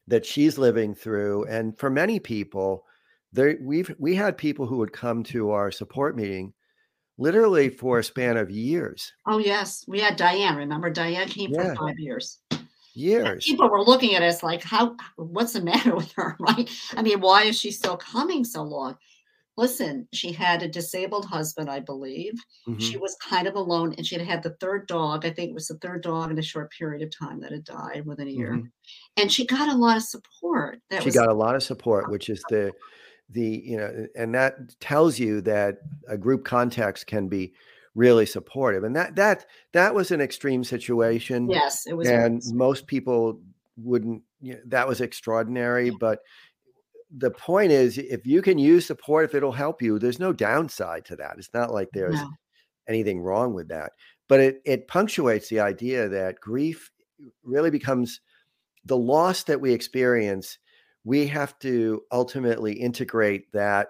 that 0.08 0.26
she's 0.26 0.58
living 0.58 0.94
through 0.94 1.46
and 1.46 1.78
for 1.78 1.90
many 1.90 2.20
people 2.20 2.84
there 3.32 3.58
we've 3.62 3.94
we 4.00 4.16
had 4.16 4.38
people 4.38 4.66
who 4.66 4.78
would 4.78 4.92
come 4.92 5.24
to 5.24 5.52
our 5.52 5.72
support 5.72 6.18
meeting 6.18 6.52
literally 7.18 7.70
for 7.70 8.00
a 8.00 8.04
span 8.04 8.36
of 8.36 8.50
years. 8.50 9.14
Oh 9.28 9.38
yes. 9.38 9.86
We 9.88 10.00
had 10.00 10.16
diane 10.16 10.58
remember? 10.58 10.90
Diane 10.90 11.30
came 11.30 11.52
yeah. 11.54 11.76
for 11.76 11.88
five 11.88 12.00
years 12.00 12.40
years 12.94 13.46
people 13.46 13.70
were 13.70 13.84
looking 13.84 14.16
at 14.16 14.22
us 14.22 14.44
like 14.44 14.62
how 14.64 14.96
what's 15.16 15.54
the 15.54 15.62
matter 15.62 15.96
with 15.96 16.12
her 16.14 16.36
right 16.40 16.70
i 16.96 17.02
mean 17.02 17.20
why 17.22 17.44
is 17.44 17.60
she 17.60 17.72
still 17.72 17.98
coming 17.98 18.44
so 18.44 18.62
long 18.62 18.98
listen, 19.58 20.08
she 20.14 20.32
had 20.32 20.64
a 20.64 20.68
disabled 20.68 21.26
husband, 21.26 21.70
I 21.70 21.80
believe. 21.80 22.34
Mm-hmm. 22.68 22.80
She 22.80 22.98
was 22.98 23.16
kind 23.22 23.48
of 23.48 23.56
alone, 23.56 23.94
and 23.98 24.06
she 24.06 24.16
had 24.16 24.26
had 24.26 24.44
the 24.44 24.56
third 24.60 24.88
dog. 24.88 25.26
I 25.26 25.32
think 25.32 25.50
it 25.50 25.54
was 25.54 25.68
the 25.68 25.78
third 25.78 26.02
dog 26.04 26.32
in 26.32 26.40
a 26.40 26.44
short 26.44 26.72
period 26.72 27.02
of 27.02 27.16
time 27.16 27.40
that 27.42 27.52
had 27.52 27.64
died 27.64 28.04
within 28.06 28.28
a 28.28 28.32
year. 28.32 28.54
Mm-hmm. 28.54 28.68
And 29.18 29.32
she 29.32 29.46
got 29.46 29.70
a 29.70 29.78
lot 29.78 29.98
of 29.98 30.04
support. 30.04 30.80
That 30.90 31.04
she 31.04 31.10
was- 31.10 31.16
got 31.16 31.30
a 31.30 31.34
lot 31.34 31.56
of 31.56 31.64
support, 31.64 32.10
which 32.10 32.30
is 32.30 32.44
the 32.50 32.72
the 33.30 33.62
you 33.64 33.78
know, 33.78 34.08
and 34.16 34.36
that 34.36 34.78
tells 34.82 35.18
you 35.18 35.40
that 35.42 35.78
a 36.08 36.18
group 36.18 36.44
context 36.44 37.08
can 37.08 37.30
be 37.30 37.54
really 37.96 38.26
supportive. 38.26 38.84
And 38.84 38.96
that 38.96 39.16
that 39.16 39.46
that 39.74 39.94
was 39.94 40.12
an 40.12 40.22
extreme 40.22 40.64
situation. 40.64 41.50
Yes, 41.50 41.84
it 41.86 41.94
was. 41.94 42.08
And 42.08 42.42
most 42.54 42.88
people 42.88 43.42
wouldn't. 43.78 44.24
You 44.40 44.54
know, 44.54 44.60
that 44.68 44.88
was 44.88 45.02
extraordinary, 45.02 45.92
but 46.00 46.20
the 47.16 47.32
point 47.32 47.72
is 47.72 47.98
if 47.98 48.26
you 48.26 48.42
can 48.42 48.58
use 48.58 48.86
support 48.86 49.26
if 49.26 49.36
it'll 49.36 49.52
help 49.52 49.82
you 49.82 50.00
there's 50.00 50.20
no 50.20 50.32
downside 50.32 51.04
to 51.04 51.16
that 51.16 51.36
it's 51.38 51.54
not 51.54 51.74
like 51.74 51.90
there's 51.94 52.16
no. 52.16 52.30
anything 52.88 53.20
wrong 53.20 53.54
with 53.54 53.68
that 53.68 53.92
but 54.30 54.40
it 54.40 54.62
it 54.66 54.88
punctuates 54.88 55.50
the 55.50 55.60
idea 55.60 56.08
that 56.08 56.40
grief 56.40 56.90
really 57.44 57.70
becomes 57.70 58.22
the 58.86 58.98
loss 58.98 59.44
that 59.44 59.60
we 59.60 59.74
experience 59.74 60.58
we 61.04 61.28
have 61.28 61.58
to 61.60 62.02
ultimately 62.12 62.74
integrate 62.74 63.52
that 63.52 63.90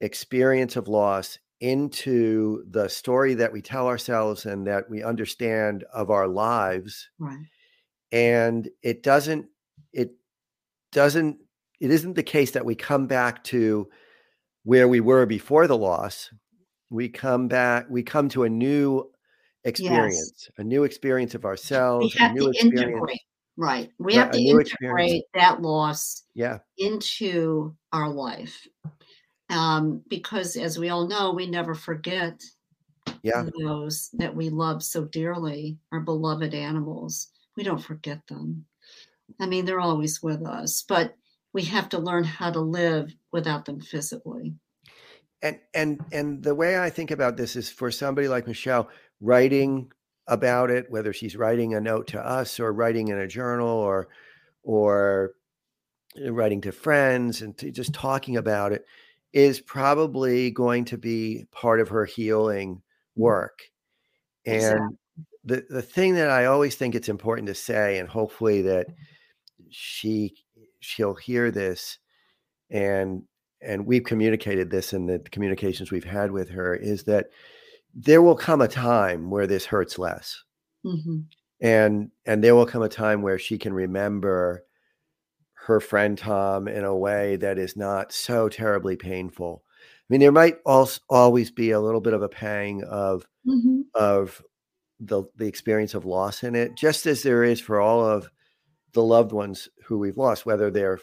experience 0.00 0.76
of 0.76 0.88
loss 0.88 1.38
into 1.60 2.64
the 2.70 2.88
story 2.88 3.34
that 3.34 3.52
we 3.52 3.62
tell 3.62 3.86
ourselves 3.86 4.44
and 4.44 4.66
that 4.66 4.90
we 4.90 5.02
understand 5.02 5.84
of 5.92 6.10
our 6.10 6.28
lives 6.28 7.08
right 7.18 7.46
and 8.12 8.68
it 8.82 9.02
doesn't 9.02 9.46
it 9.92 10.12
doesn't 10.92 11.38
it 11.80 11.90
isn't 11.90 12.14
the 12.14 12.22
case 12.22 12.52
that 12.52 12.64
we 12.64 12.74
come 12.74 13.06
back 13.06 13.44
to 13.44 13.88
where 14.64 14.88
we 14.88 15.00
were 15.00 15.26
before 15.26 15.66
the 15.66 15.76
loss. 15.76 16.30
We 16.90 17.08
come 17.08 17.48
back, 17.48 17.86
we 17.90 18.02
come 18.02 18.28
to 18.30 18.44
a 18.44 18.48
new 18.48 19.10
experience, 19.64 20.48
yes. 20.48 20.50
a 20.58 20.64
new 20.64 20.84
experience 20.84 21.34
of 21.34 21.44
ourselves. 21.44 22.14
We 22.14 22.20
have 22.20 22.34
to 22.34 22.52
integrate, 22.60 23.20
right? 23.56 23.90
We 23.98 24.14
have 24.14 24.30
to 24.30 24.38
integrate 24.38 24.66
experience. 24.66 25.24
that 25.34 25.62
loss 25.62 26.22
yeah. 26.34 26.58
into 26.78 27.76
our 27.92 28.08
life. 28.08 28.66
Um, 29.50 30.02
because 30.08 30.56
as 30.56 30.78
we 30.78 30.88
all 30.88 31.06
know, 31.06 31.32
we 31.32 31.46
never 31.46 31.74
forget 31.74 32.42
yeah. 33.22 33.46
those 33.58 34.10
that 34.14 34.34
we 34.34 34.48
love 34.48 34.82
so 34.82 35.04
dearly, 35.04 35.78
our 35.92 36.00
beloved 36.00 36.54
animals. 36.54 37.28
We 37.56 37.62
don't 37.62 37.82
forget 37.82 38.26
them. 38.28 38.66
I 39.40 39.46
mean, 39.46 39.64
they're 39.64 39.80
always 39.80 40.22
with 40.22 40.44
us, 40.46 40.84
but 40.86 41.14
we 41.52 41.62
have 41.64 41.88
to 41.90 41.98
learn 41.98 42.24
how 42.24 42.50
to 42.50 42.60
live 42.60 43.14
without 43.32 43.64
them 43.64 43.80
physically 43.80 44.54
and 45.42 45.58
and 45.74 46.00
and 46.12 46.42
the 46.42 46.54
way 46.54 46.78
i 46.78 46.90
think 46.90 47.10
about 47.10 47.36
this 47.36 47.56
is 47.56 47.68
for 47.68 47.90
somebody 47.90 48.28
like 48.28 48.46
michelle 48.46 48.88
writing 49.20 49.90
about 50.26 50.70
it 50.70 50.86
whether 50.90 51.12
she's 51.12 51.36
writing 51.36 51.74
a 51.74 51.80
note 51.80 52.08
to 52.08 52.20
us 52.20 52.58
or 52.58 52.72
writing 52.72 53.08
in 53.08 53.18
a 53.18 53.26
journal 53.26 53.68
or 53.68 54.08
or 54.62 55.32
writing 56.28 56.60
to 56.60 56.72
friends 56.72 57.42
and 57.42 57.56
to 57.58 57.70
just 57.70 57.92
talking 57.92 58.36
about 58.36 58.72
it 58.72 58.84
is 59.36 59.60
probably 59.60 60.50
going 60.50 60.82
to 60.82 60.96
be 60.96 61.44
part 61.52 61.78
of 61.78 61.90
her 61.90 62.06
healing 62.06 62.80
work 63.16 63.60
and 64.46 64.56
exactly. 64.56 64.96
the 65.44 65.66
the 65.68 65.82
thing 65.82 66.14
that 66.14 66.30
i 66.30 66.46
always 66.46 66.74
think 66.74 66.94
it's 66.94 67.10
important 67.10 67.46
to 67.46 67.54
say 67.54 67.98
and 67.98 68.08
hopefully 68.08 68.62
that 68.62 68.86
she 69.68 70.34
she'll 70.80 71.14
hear 71.14 71.50
this 71.50 71.98
and 72.70 73.22
and 73.60 73.84
we've 73.84 74.04
communicated 74.04 74.70
this 74.70 74.94
in 74.94 75.04
the 75.04 75.18
communications 75.18 75.90
we've 75.92 76.02
had 76.02 76.30
with 76.30 76.48
her 76.48 76.74
is 76.74 77.04
that 77.04 77.26
there 77.94 78.22
will 78.22 78.36
come 78.36 78.62
a 78.62 78.68
time 78.68 79.28
where 79.28 79.46
this 79.46 79.66
hurts 79.66 79.98
less 79.98 80.42
mm-hmm. 80.82 81.18
and 81.60 82.10
and 82.24 82.42
there 82.42 82.54
will 82.54 82.64
come 82.64 82.82
a 82.82 82.88
time 82.88 83.20
where 83.20 83.38
she 83.38 83.58
can 83.58 83.74
remember 83.74 84.64
her 85.66 85.80
friend 85.80 86.18
tom 86.18 86.68
in 86.68 86.84
a 86.84 86.96
way 86.96 87.36
that 87.36 87.58
is 87.58 87.76
not 87.76 88.12
so 88.12 88.48
terribly 88.48 88.96
painful 88.96 89.62
i 89.68 90.04
mean 90.08 90.20
there 90.20 90.32
might 90.32 90.58
also 90.64 91.00
always 91.08 91.50
be 91.50 91.70
a 91.70 91.80
little 91.80 92.00
bit 92.00 92.14
of 92.14 92.22
a 92.22 92.28
pang 92.28 92.82
of 92.84 93.26
mm-hmm. 93.46 93.80
of 93.94 94.42
the 95.00 95.24
the 95.36 95.46
experience 95.46 95.94
of 95.94 96.04
loss 96.04 96.42
in 96.42 96.54
it 96.54 96.74
just 96.74 97.06
as 97.06 97.22
there 97.22 97.44
is 97.44 97.60
for 97.60 97.80
all 97.80 98.04
of 98.04 98.30
the 98.96 99.02
loved 99.02 99.30
ones 99.30 99.68
who 99.84 99.98
we've 99.98 100.16
lost, 100.16 100.46
whether 100.46 100.70
they're 100.70 100.98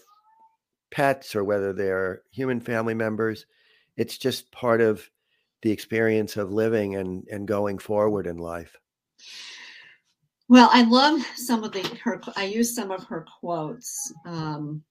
pets 0.91 1.35
or 1.35 1.43
whether 1.43 1.73
they're 1.73 2.23
human 2.31 2.59
family 2.59 2.95
members. 2.95 3.45
It's 3.95 4.17
just 4.17 4.51
part 4.51 4.81
of 4.81 5.07
the 5.61 5.69
experience 5.69 6.35
of 6.35 6.51
living 6.51 6.95
and, 6.95 7.25
and 7.31 7.47
going 7.47 7.77
forward 7.77 8.25
in 8.25 8.37
life. 8.37 8.75
Well, 10.53 10.69
I 10.71 10.83
love 10.83 11.19
some 11.35 11.63
of 11.63 11.71
the 11.71 11.81
her. 12.03 12.21
I 12.35 12.43
use 12.43 12.75
some 12.75 12.91
of 12.91 13.03
her 13.05 13.25
quotes 13.39 14.13
um, 14.23 14.83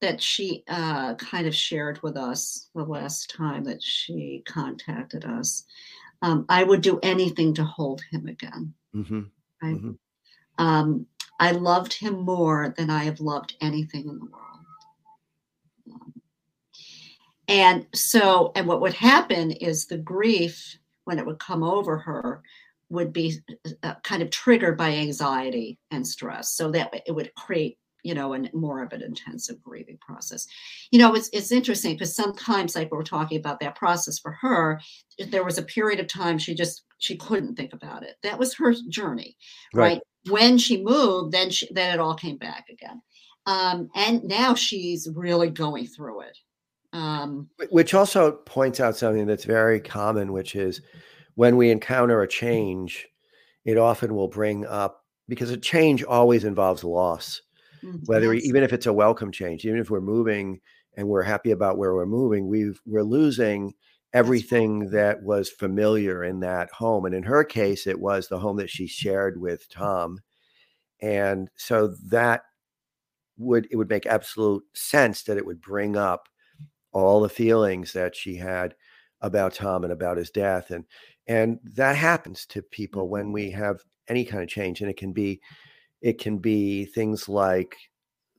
that 0.00 0.22
she 0.22 0.64
uh, 0.66 1.14
kind 1.16 1.46
of 1.46 1.54
shared 1.54 2.02
with 2.02 2.16
us 2.16 2.70
the 2.74 2.82
last 2.82 3.34
time 3.36 3.64
that 3.64 3.82
she 3.82 4.42
contacted 4.46 5.26
us. 5.26 5.64
Um, 6.22 6.46
I 6.48 6.64
would 6.64 6.80
do 6.80 6.98
anything 7.02 7.52
to 7.52 7.64
hold 7.64 8.00
him 8.10 8.28
again. 8.28 8.72
Mm-hmm. 8.94 9.20
Right? 9.62 9.76
Mm-hmm. 9.76 10.64
Um, 10.64 11.06
I 11.38 11.50
loved 11.50 11.92
him 11.92 12.14
more 12.14 12.72
than 12.78 12.88
I 12.88 13.04
have 13.04 13.20
loved 13.20 13.56
anything 13.60 14.08
in 14.08 14.18
the 14.18 14.24
world. 14.24 16.14
and 17.46 17.86
so, 17.94 18.52
and 18.56 18.66
what 18.66 18.80
would 18.80 18.94
happen 18.94 19.50
is 19.50 19.84
the 19.84 19.98
grief, 19.98 20.78
when 21.04 21.18
it 21.18 21.26
would 21.26 21.40
come 21.40 21.62
over 21.62 21.98
her, 21.98 22.42
would 22.88 23.12
be 23.12 23.34
uh, 23.82 23.94
kind 24.02 24.22
of 24.22 24.30
triggered 24.30 24.76
by 24.76 24.90
anxiety 24.90 25.78
and 25.90 26.06
stress. 26.06 26.52
So 26.52 26.70
that 26.72 26.92
it 27.06 27.12
would 27.12 27.34
create, 27.34 27.78
you 28.02 28.14
know, 28.14 28.34
a 28.34 28.48
more 28.52 28.82
of 28.82 28.92
an 28.92 29.02
intensive 29.02 29.60
grieving 29.62 29.98
process. 30.00 30.46
You 30.90 30.98
know, 30.98 31.14
it's, 31.14 31.28
it's 31.32 31.52
interesting 31.52 31.94
because 31.94 32.14
sometimes, 32.14 32.76
like 32.76 32.92
we 32.92 32.98
are 32.98 33.02
talking 33.02 33.38
about 33.38 33.60
that 33.60 33.74
process 33.74 34.18
for 34.18 34.32
her, 34.32 34.80
there 35.30 35.44
was 35.44 35.58
a 35.58 35.62
period 35.62 36.00
of 36.00 36.06
time 36.06 36.38
she 36.38 36.54
just 36.54 36.84
she 36.98 37.16
couldn't 37.16 37.56
think 37.56 37.72
about 37.72 38.02
it. 38.02 38.16
That 38.22 38.38
was 38.38 38.54
her 38.54 38.74
journey, 38.88 39.36
right? 39.74 39.82
right? 39.82 40.00
when 40.28 40.58
she 40.58 40.82
moved, 40.82 41.32
then 41.32 41.50
she, 41.50 41.68
then 41.72 41.94
it 41.94 42.00
all 42.00 42.14
came 42.14 42.36
back 42.36 42.66
again. 42.70 43.02
Um, 43.46 43.90
and 43.94 44.24
now 44.24 44.54
she's 44.54 45.08
really 45.14 45.50
going 45.50 45.86
through 45.86 46.22
it. 46.22 46.38
Um, 46.92 47.48
which 47.70 47.94
also 47.94 48.32
points 48.32 48.80
out 48.80 48.96
something 48.96 49.26
that's 49.26 49.44
very 49.44 49.80
common, 49.80 50.32
which 50.32 50.56
is 50.56 50.80
when 51.36 51.56
we 51.56 51.70
encounter 51.70 52.22
a 52.22 52.28
change, 52.28 53.06
it 53.64 53.78
often 53.78 54.14
will 54.14 54.28
bring 54.28 54.66
up 54.66 55.04
because 55.28 55.50
a 55.50 55.56
change 55.56 56.02
always 56.02 56.44
involves 56.44 56.82
loss, 56.82 57.42
mm, 57.84 58.00
whether 58.06 58.34
yes. 58.34 58.44
even 58.44 58.62
if 58.62 58.72
it's 58.72 58.86
a 58.86 58.92
welcome 58.92 59.30
change, 59.30 59.64
even 59.64 59.78
if 59.78 59.90
we're 59.90 60.00
moving 60.00 60.60
and 60.96 61.06
we're 61.06 61.22
happy 61.22 61.50
about 61.50 61.78
where 61.78 61.94
we're 61.94 62.06
moving, 62.06 62.48
we 62.48 62.72
we're 62.86 63.02
losing 63.02 63.74
everything 64.12 64.90
that 64.90 65.22
was 65.22 65.50
familiar 65.50 66.24
in 66.24 66.40
that 66.40 66.70
home. 66.70 67.04
And 67.04 67.14
in 67.14 67.22
her 67.24 67.44
case, 67.44 67.86
it 67.86 68.00
was 68.00 68.28
the 68.28 68.38
home 68.38 68.56
that 68.56 68.70
she 68.70 68.86
shared 68.86 69.38
with 69.38 69.68
Tom. 69.68 70.18
And 71.02 71.50
so 71.56 71.94
that 72.06 72.42
would 73.36 73.68
it 73.70 73.76
would 73.76 73.90
make 73.90 74.06
absolute 74.06 74.64
sense 74.74 75.24
that 75.24 75.36
it 75.36 75.44
would 75.44 75.60
bring 75.60 75.96
up 75.96 76.28
all 76.92 77.20
the 77.20 77.28
feelings 77.28 77.92
that 77.92 78.16
she 78.16 78.36
had 78.36 78.74
about 79.20 79.54
Tom 79.54 79.84
and 79.84 79.92
about 79.92 80.16
his 80.16 80.30
death. 80.30 80.70
And 80.70 80.84
and 81.26 81.58
that 81.64 81.96
happens 81.96 82.46
to 82.46 82.62
people 82.62 83.08
when 83.08 83.32
we 83.32 83.50
have 83.50 83.80
any 84.08 84.24
kind 84.24 84.42
of 84.42 84.48
change. 84.48 84.80
And 84.80 84.90
it 84.90 84.96
can 84.96 85.12
be 85.12 85.40
it 86.00 86.20
can 86.20 86.38
be 86.38 86.84
things 86.84 87.28
like 87.28 87.76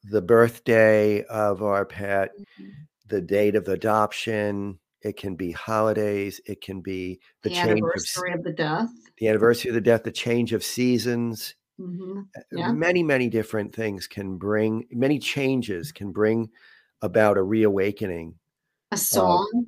the 0.03 0.21
birthday 0.21 1.23
of 1.23 1.63
our 1.63 1.85
pet, 1.85 2.31
mm-hmm. 2.39 2.69
the 3.07 3.21
date 3.21 3.55
of 3.55 3.67
adoption. 3.67 4.79
It 5.01 5.17
can 5.17 5.35
be 5.35 5.51
holidays. 5.51 6.41
It 6.45 6.61
can 6.61 6.81
be 6.81 7.19
the, 7.43 7.49
the 7.49 7.57
anniversary 7.57 8.31
of, 8.31 8.39
of, 8.39 8.45
the 8.45 8.53
death. 8.53 8.89
The 9.19 9.27
anniversary 9.27 9.69
of 9.69 9.75
the 9.75 9.81
death. 9.81 10.03
The 10.03 10.11
change 10.11 10.53
of 10.53 10.63
seasons. 10.63 11.55
Mm-hmm. 11.79 12.19
Uh, 12.35 12.41
yeah. 12.51 12.71
Many, 12.71 13.03
many 13.03 13.29
different 13.29 13.75
things 13.75 14.07
can 14.07 14.37
bring. 14.37 14.85
Many 14.91 15.19
changes 15.19 15.91
can 15.91 16.11
bring 16.11 16.49
about 17.01 17.37
a 17.37 17.43
reawakening. 17.43 18.35
A 18.91 18.97
song. 18.97 19.65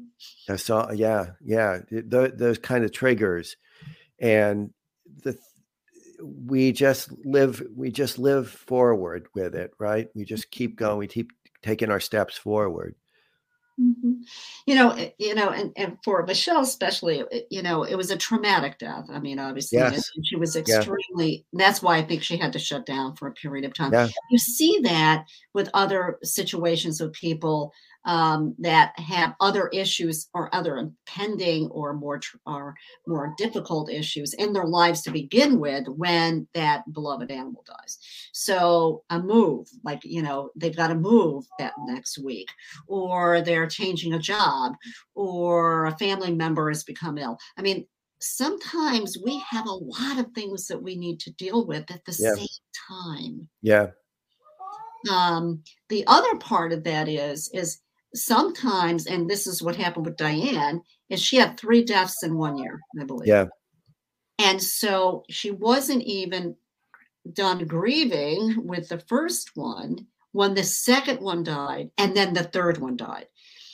Uh, 0.50 0.54
a 0.54 0.58
song. 0.58 0.96
Yeah, 0.96 1.32
yeah. 1.44 1.80
Those 1.90 2.58
kind 2.58 2.86
of 2.86 2.92
triggers, 2.92 3.58
and 4.20 4.74
the 5.24 5.38
we 6.22 6.72
just 6.72 7.12
live 7.26 7.62
we 7.76 7.92
just 7.92 8.20
live 8.20 8.50
forward 8.50 9.28
with 9.34 9.56
it 9.56 9.72
right 9.80 10.10
we 10.16 10.26
just 10.26 10.52
keep 10.52 10.76
going 10.76 10.98
we 10.98 11.08
keep 11.08 11.32
taking 11.62 11.90
our 11.90 12.00
steps 12.00 12.38
forward 12.38 12.96
mm-hmm. 13.80 14.14
you 14.66 14.76
know 14.76 14.92
eh, 14.92 15.10
you 15.18 15.34
know 15.34 15.50
and, 15.50 15.72
and 15.78 15.98
for 16.04 16.26
michelle 16.26 16.62
especially 16.62 17.24
eh, 17.32 17.42
you 17.50 17.62
know 17.62 17.84
it 17.84 17.96
was 17.96 18.12
a 18.12 18.18
traumatic 18.18 18.78
death 18.80 19.06
i 19.12 19.20
mean 19.20 19.40
obviously 19.40 19.78
yes. 19.78 20.10
she 20.24 20.36
was 20.36 20.56
extremely 20.56 21.46
yeah. 21.52 21.66
that's 21.66 21.82
why 21.82 21.98
i 21.98 22.04
think 22.04 22.22
she 22.22 22.38
had 22.38 22.54
to 22.54 22.60
shut 22.60 22.86
down 22.86 23.16
for 23.16 23.28
a 23.28 23.34
period 23.34 23.66
of 23.66 23.74
time 23.74 23.94
yeah. 23.94 24.08
you 24.30 24.38
see 24.38 24.80
that 24.84 25.26
with 25.54 25.70
other 25.74 26.18
situations 26.24 27.00
with 27.00 27.14
people 27.14 27.72
um, 28.06 28.56
that 28.60 28.98
have 29.00 29.36
other 29.40 29.68
issues 29.70 30.30
or 30.34 30.54
other 30.56 30.78
impending 30.78 31.68
or 31.68 31.94
more 31.94 32.20
or 32.46 32.76
more 33.08 33.34
difficult 33.38 33.92
issues 33.92 34.34
in 34.34 34.54
their 34.54 34.66
lives 34.66 35.02
to 35.02 35.12
begin 35.12 35.60
with 35.60 35.88
when 35.88 36.48
that 36.54 36.92
beloved 36.94 37.30
animal 37.30 37.64
dies. 37.68 37.98
So 38.32 39.04
a 39.10 39.20
move, 39.20 39.68
like 39.84 40.02
you 40.04 40.22
know, 40.22 40.52
they've 40.56 40.76
got 40.76 40.88
to 40.88 40.96
move 40.96 41.46
that 41.60 41.74
next 41.86 42.18
week, 42.18 42.50
or 42.88 43.42
they're 43.42 43.68
changing 43.68 44.14
a 44.14 44.20
job, 44.20 44.74
or 45.14 45.86
a 45.86 45.98
family 45.98 46.34
member 46.34 46.70
has 46.70 46.84
become 46.84 47.18
ill. 47.18 47.38
I 47.58 47.62
mean, 47.62 47.86
sometimes 48.22 49.18
we 49.24 49.44
have 49.50 49.66
a 49.68 49.72
lot 49.72 50.20
of 50.20 50.32
things 50.34 50.68
that 50.68 50.82
we 50.82 50.96
need 50.96 51.20
to 51.22 51.32
deal 51.34 51.66
with 51.66 51.90
at 51.92 52.04
the 52.06 52.16
yeah. 52.20 52.34
same 52.36 52.48
time. 52.90 53.50
Yeah. 53.62 53.88
Um, 55.10 55.64
the 55.88 56.04
other 56.08 56.36
part 56.38 56.74
of 56.74 56.84
that 56.84 57.08
is 57.08 57.50
is 57.54 57.80
sometimes, 58.14 59.08
and 59.08 59.30
this 59.30 59.48
is 59.48 59.62
what 59.62 59.76
happened 59.76 60.06
with 60.06 60.18
Diane, 60.18 60.82
is 61.10 61.22
she 61.22 61.38
had 61.38 61.58
three 61.58 61.84
deaths 61.84 62.24
in 62.24 62.38
one 62.38 62.58
year, 62.58 62.80
I 63.00 63.04
believe. 63.04 63.28
Yeah. 63.28 63.46
And 64.38 64.62
so 64.62 65.24
she 65.30 65.52
wasn't 65.52 66.04
even 66.04 66.56
done 67.34 67.66
grieving 67.66 68.66
with 68.66 68.90
the 68.90 69.00
first 69.00 69.52
one 69.56 70.08
when 70.32 70.54
the 70.54 70.64
second 70.64 71.20
one 71.20 71.44
died, 71.44 71.92
and 71.98 72.16
then 72.16 72.34
the 72.34 72.44
third 72.44 72.78
one 72.78 72.96
died. 72.96 73.28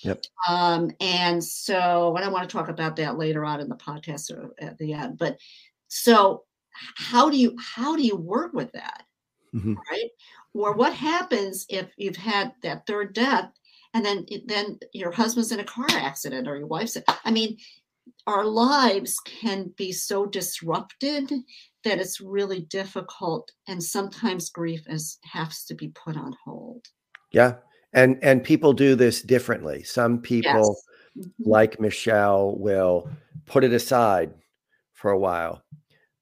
Yep. 0.03 0.23
Um, 0.47 0.91
and 0.99 1.43
so, 1.43 2.15
and 2.15 2.23
I 2.23 2.29
want 2.29 2.47
to 2.47 2.53
talk 2.53 2.69
about 2.69 2.95
that 2.97 3.17
later 3.17 3.43
on 3.43 3.59
in 3.59 3.69
the 3.69 3.75
podcast 3.75 4.31
or 4.31 4.53
at 4.59 4.77
the 4.77 4.93
end. 4.93 5.17
But 5.17 5.37
so, 5.87 6.43
how 6.97 7.29
do 7.29 7.37
you 7.37 7.55
how 7.59 7.95
do 7.95 8.03
you 8.03 8.15
work 8.15 8.53
with 8.53 8.71
that, 8.73 9.03
mm-hmm. 9.53 9.73
right? 9.89 10.09
Or 10.53 10.73
what 10.73 10.93
happens 10.93 11.65
if 11.69 11.91
you've 11.97 12.15
had 12.15 12.53
that 12.63 12.85
third 12.85 13.13
death 13.13 13.51
and 13.95 14.05
then 14.05 14.25
then 14.45 14.77
your 14.93 15.11
husband's 15.11 15.51
in 15.51 15.61
a 15.61 15.63
car 15.63 15.87
accident 15.91 16.47
or 16.47 16.57
your 16.57 16.67
wife's 16.67 16.97
i 17.23 17.31
mean 17.31 17.57
our 18.27 18.45
lives 18.45 19.19
can 19.25 19.73
be 19.77 19.91
so 19.91 20.25
disrupted 20.25 21.31
that 21.83 21.99
it's 21.99 22.21
really 22.21 22.61
difficult 22.61 23.51
and 23.67 23.81
sometimes 23.81 24.51
grief 24.51 24.83
is 24.87 25.17
has 25.23 25.63
to 25.65 25.73
be 25.73 25.87
put 25.89 26.15
on 26.15 26.35
hold 26.43 26.85
yeah 27.31 27.55
and 27.93 28.19
and 28.21 28.43
people 28.43 28.73
do 28.73 28.93
this 28.93 29.21
differently 29.21 29.81
some 29.81 30.19
people 30.19 30.77
yes. 31.15 31.27
mm-hmm. 31.27 31.49
like 31.49 31.79
michelle 31.79 32.55
will 32.57 33.09
put 33.45 33.63
it 33.63 33.73
aside 33.73 34.31
for 34.93 35.11
a 35.11 35.19
while 35.19 35.63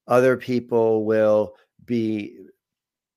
other 0.07 0.37
people 0.37 1.05
will 1.05 1.55
be 1.85 2.37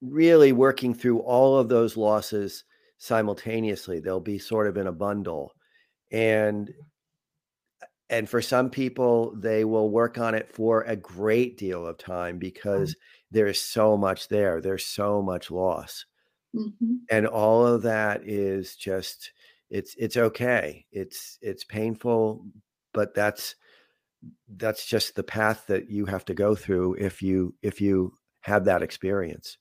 really 0.00 0.52
working 0.52 0.94
through 0.94 1.18
all 1.20 1.58
of 1.58 1.68
those 1.68 1.96
losses 1.96 2.64
simultaneously 2.98 4.00
they'll 4.00 4.20
be 4.20 4.38
sort 4.38 4.66
of 4.66 4.76
in 4.76 4.86
a 4.86 4.92
bundle 4.92 5.52
and 6.12 6.72
and 8.08 8.28
for 8.28 8.40
some 8.40 8.70
people 8.70 9.34
they 9.36 9.64
will 9.64 9.90
work 9.90 10.18
on 10.18 10.34
it 10.34 10.52
for 10.52 10.82
a 10.82 10.96
great 10.96 11.58
deal 11.58 11.86
of 11.86 11.98
time 11.98 12.38
because 12.38 12.92
mm-hmm. 12.92 13.36
there's 13.36 13.60
so 13.60 13.96
much 13.96 14.28
there 14.28 14.60
there's 14.60 14.86
so 14.86 15.20
much 15.20 15.50
loss 15.50 16.04
mm-hmm. 16.54 16.94
and 17.10 17.26
all 17.26 17.66
of 17.66 17.82
that 17.82 18.22
is 18.24 18.76
just 18.76 19.32
it's 19.70 19.94
it's 19.98 20.16
okay 20.16 20.86
it's 20.92 21.38
it's 21.42 21.64
painful 21.64 22.46
but 22.92 23.14
that's 23.14 23.56
that's 24.56 24.86
just 24.86 25.14
the 25.14 25.22
path 25.22 25.64
that 25.66 25.90
you 25.90 26.06
have 26.06 26.24
to 26.24 26.34
go 26.34 26.54
through 26.54 26.94
if 26.94 27.22
you 27.22 27.54
if 27.62 27.80
you 27.80 28.12
have 28.40 28.64
that 28.64 28.82
experience 28.82 29.58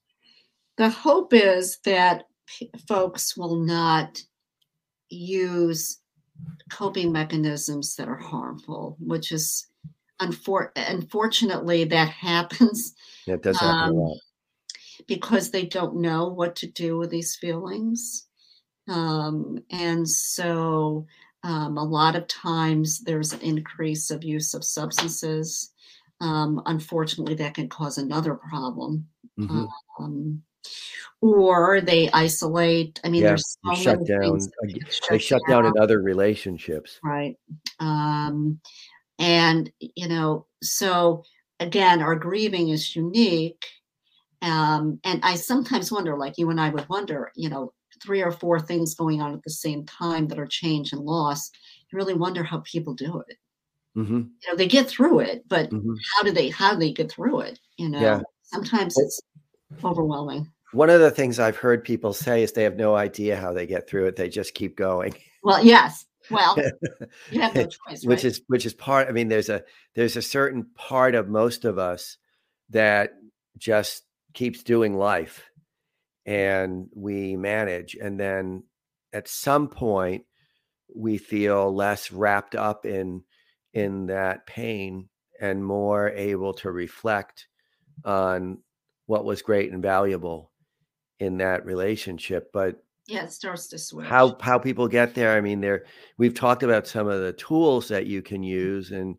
the 0.77 0.89
hope 0.89 1.33
is 1.33 1.79
that 1.85 2.25
folks 2.87 3.35
will 3.37 3.55
not 3.55 4.21
use 5.09 5.99
coping 6.69 7.11
mechanisms 7.11 7.95
that 7.95 8.07
are 8.07 8.17
harmful, 8.17 8.97
which 8.99 9.31
is 9.31 9.67
unfor- 10.21 10.71
unfortunately 10.75 11.83
that 11.85 12.09
happens. 12.09 12.95
Yeah, 13.25 13.35
it 13.35 13.43
does 13.43 13.59
happen 13.59 13.89
um, 13.89 13.89
a 13.89 13.93
lot. 13.93 14.17
Because 15.07 15.51
they 15.51 15.65
don't 15.65 15.97
know 15.97 16.29
what 16.29 16.55
to 16.57 16.67
do 16.67 16.97
with 16.97 17.09
these 17.09 17.35
feelings. 17.35 18.27
Um, 18.87 19.59
and 19.71 20.07
so 20.07 21.05
um, 21.43 21.77
a 21.77 21.83
lot 21.83 22.15
of 22.15 22.27
times 22.27 23.01
there's 23.01 23.33
an 23.33 23.41
increase 23.41 24.09
of 24.09 24.23
use 24.23 24.53
of 24.53 24.63
substances. 24.63 25.73
Um, 26.21 26.61
unfortunately, 26.65 27.35
that 27.35 27.55
can 27.55 27.67
cause 27.67 27.97
another 27.97 28.35
problem. 28.35 29.07
Mm-hmm. 29.37 29.65
Or 31.21 31.81
they 31.81 32.09
isolate. 32.11 32.99
I 33.03 33.09
mean, 33.09 33.23
yeah, 33.23 33.29
there's 33.29 33.57
so 33.65 33.73
shut 33.75 34.05
down. 34.05 34.39
Shut 34.39 35.09
they 35.09 35.17
shut 35.17 35.41
down. 35.47 35.63
down 35.63 35.73
in 35.75 35.81
other 35.81 36.01
relationships. 36.01 36.99
Right. 37.03 37.35
Um, 37.79 38.59
and, 39.17 39.71
you 39.79 40.07
know, 40.07 40.45
so 40.61 41.23
again, 41.59 42.01
our 42.01 42.15
grieving 42.15 42.69
is 42.69 42.95
unique. 42.95 43.65
Um, 44.41 44.99
and 45.03 45.19
I 45.23 45.35
sometimes 45.35 45.91
wonder, 45.91 46.15
like 46.17 46.37
you 46.37 46.49
and 46.49 46.61
I 46.61 46.69
would 46.69 46.87
wonder, 46.89 47.31
you 47.35 47.49
know, 47.49 47.73
three 48.03 48.21
or 48.21 48.31
four 48.31 48.59
things 48.59 48.93
going 48.93 49.21
on 49.21 49.33
at 49.33 49.43
the 49.43 49.51
same 49.51 49.85
time 49.85 50.27
that 50.27 50.37
are 50.37 50.45
change 50.45 50.91
and 50.93 51.01
loss. 51.01 51.49
You 51.89 51.97
really 51.97 52.13
wonder 52.13 52.43
how 52.43 52.59
people 52.59 52.93
do 52.93 53.23
it. 53.27 53.37
Mm-hmm. 53.97 54.17
You 54.17 54.49
know, 54.49 54.55
they 54.55 54.67
get 54.67 54.87
through 54.87 55.21
it, 55.21 55.45
but 55.47 55.69
mm-hmm. 55.69 55.93
how 56.13 56.23
do 56.23 56.31
they 56.31 56.49
how 56.49 56.73
do 56.73 56.79
they 56.79 56.91
get 56.91 57.09
through 57.09 57.39
it? 57.39 57.57
You 57.77 57.89
know, 57.89 58.01
yeah. 58.01 58.21
sometimes 58.43 58.97
it's 58.97 59.21
overwhelming. 59.83 60.51
One 60.75 60.89
of 60.89 60.99
the 60.99 61.09
things 61.09 61.39
I've 61.39 61.55
heard 61.55 61.85
people 61.85 62.11
say 62.11 62.43
is 62.43 62.51
they 62.51 62.63
have 62.63 62.75
no 62.75 62.95
idea 62.95 63.37
how 63.37 63.53
they 63.53 63.65
get 63.65 63.87
through 63.87 64.07
it. 64.07 64.17
They 64.17 64.27
just 64.27 64.53
keep 64.53 64.75
going. 64.75 65.13
Well, 65.41 65.63
yes. 65.63 66.05
Well, 66.29 66.57
you 67.31 67.39
have 67.39 67.55
no 67.55 67.63
choice, 67.63 67.77
right? 67.87 68.03
which 68.03 68.25
is 68.25 68.41
which 68.47 68.65
is 68.65 68.73
part. 68.73 69.07
I 69.07 69.13
mean, 69.13 69.29
there's 69.29 69.47
a 69.47 69.63
there's 69.95 70.17
a 70.17 70.21
certain 70.21 70.67
part 70.75 71.15
of 71.15 71.29
most 71.29 71.63
of 71.63 71.77
us 71.77 72.17
that 72.71 73.11
just 73.57 74.03
keeps 74.33 74.63
doing 74.63 74.97
life, 74.97 75.49
and 76.25 76.89
we 76.93 77.37
manage, 77.37 77.95
and 77.95 78.19
then 78.19 78.63
at 79.13 79.29
some 79.29 79.69
point 79.69 80.25
we 80.93 81.17
feel 81.17 81.73
less 81.73 82.11
wrapped 82.11 82.55
up 82.55 82.85
in 82.85 83.23
in 83.73 84.07
that 84.07 84.45
pain 84.45 85.07
and 85.39 85.63
more 85.63 86.09
able 86.09 86.53
to 86.55 86.69
reflect 86.69 87.47
on 88.03 88.57
what 89.05 89.23
was 89.23 89.41
great 89.41 89.71
and 89.71 89.81
valuable 89.81 90.51
in 91.19 91.37
that 91.37 91.65
relationship 91.65 92.51
but 92.51 92.83
yeah 93.07 93.23
it 93.23 93.31
starts 93.31 93.67
to 93.67 93.77
switch. 93.77 94.07
how 94.07 94.35
how 94.41 94.57
people 94.57 94.87
get 94.87 95.13
there 95.13 95.37
i 95.37 95.41
mean 95.41 95.61
there 95.61 95.85
we've 96.17 96.33
talked 96.33 96.63
about 96.63 96.87
some 96.87 97.07
of 97.07 97.21
the 97.21 97.33
tools 97.33 97.87
that 97.87 98.05
you 98.05 98.21
can 98.21 98.41
mm. 98.41 98.47
use 98.47 98.91
and 98.91 99.15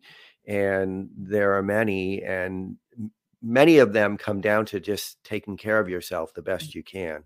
and 0.47 1.09
there 1.17 1.53
are 1.53 1.63
many 1.63 2.23
and 2.23 2.77
many 3.41 3.77
of 3.77 3.93
them 3.93 4.17
come 4.17 4.41
down 4.41 4.65
to 4.67 4.79
just 4.79 5.23
taking 5.23 5.57
care 5.57 5.79
of 5.79 5.89
yourself 5.89 6.33
the 6.33 6.41
mm. 6.41 6.45
best 6.45 6.73
you 6.73 6.83
can. 6.83 7.23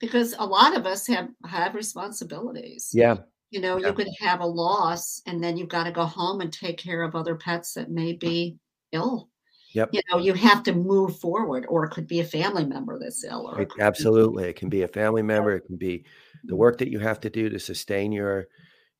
Because 0.00 0.34
a 0.38 0.44
lot 0.44 0.76
of 0.76 0.86
us 0.86 1.06
have 1.06 1.28
have 1.46 1.74
responsibilities. 1.74 2.90
Yeah. 2.92 3.16
You 3.50 3.60
know 3.60 3.78
yeah. 3.78 3.88
you 3.88 3.92
could 3.92 4.08
have 4.20 4.40
a 4.40 4.46
loss 4.46 5.22
and 5.26 5.42
then 5.42 5.56
you've 5.56 5.68
got 5.68 5.84
to 5.84 5.92
go 5.92 6.04
home 6.04 6.40
and 6.40 6.52
take 6.52 6.78
care 6.78 7.02
of 7.02 7.14
other 7.14 7.36
pets 7.36 7.74
that 7.74 7.90
may 7.90 8.14
mm. 8.14 8.20
be 8.20 8.56
ill 8.92 9.28
Yep. 9.74 9.90
You 9.92 10.00
know, 10.10 10.18
you 10.18 10.34
have 10.34 10.62
to 10.64 10.72
move 10.72 11.18
forward, 11.18 11.66
or 11.68 11.84
it 11.84 11.90
could 11.90 12.06
be 12.06 12.20
a 12.20 12.24
family 12.24 12.64
member 12.64 12.96
that's 12.98 13.24
ill. 13.24 13.50
Or 13.52 13.60
it, 13.60 13.72
absolutely, 13.80 14.44
it 14.44 14.56
can 14.56 14.68
be 14.68 14.82
a 14.82 14.88
family 14.88 15.22
member. 15.22 15.56
It 15.56 15.66
can 15.66 15.76
be 15.76 16.04
the 16.44 16.52
mm-hmm. 16.52 16.56
work 16.56 16.78
that 16.78 16.90
you 16.90 17.00
have 17.00 17.20
to 17.20 17.30
do 17.30 17.48
to 17.48 17.58
sustain 17.58 18.12
your 18.12 18.46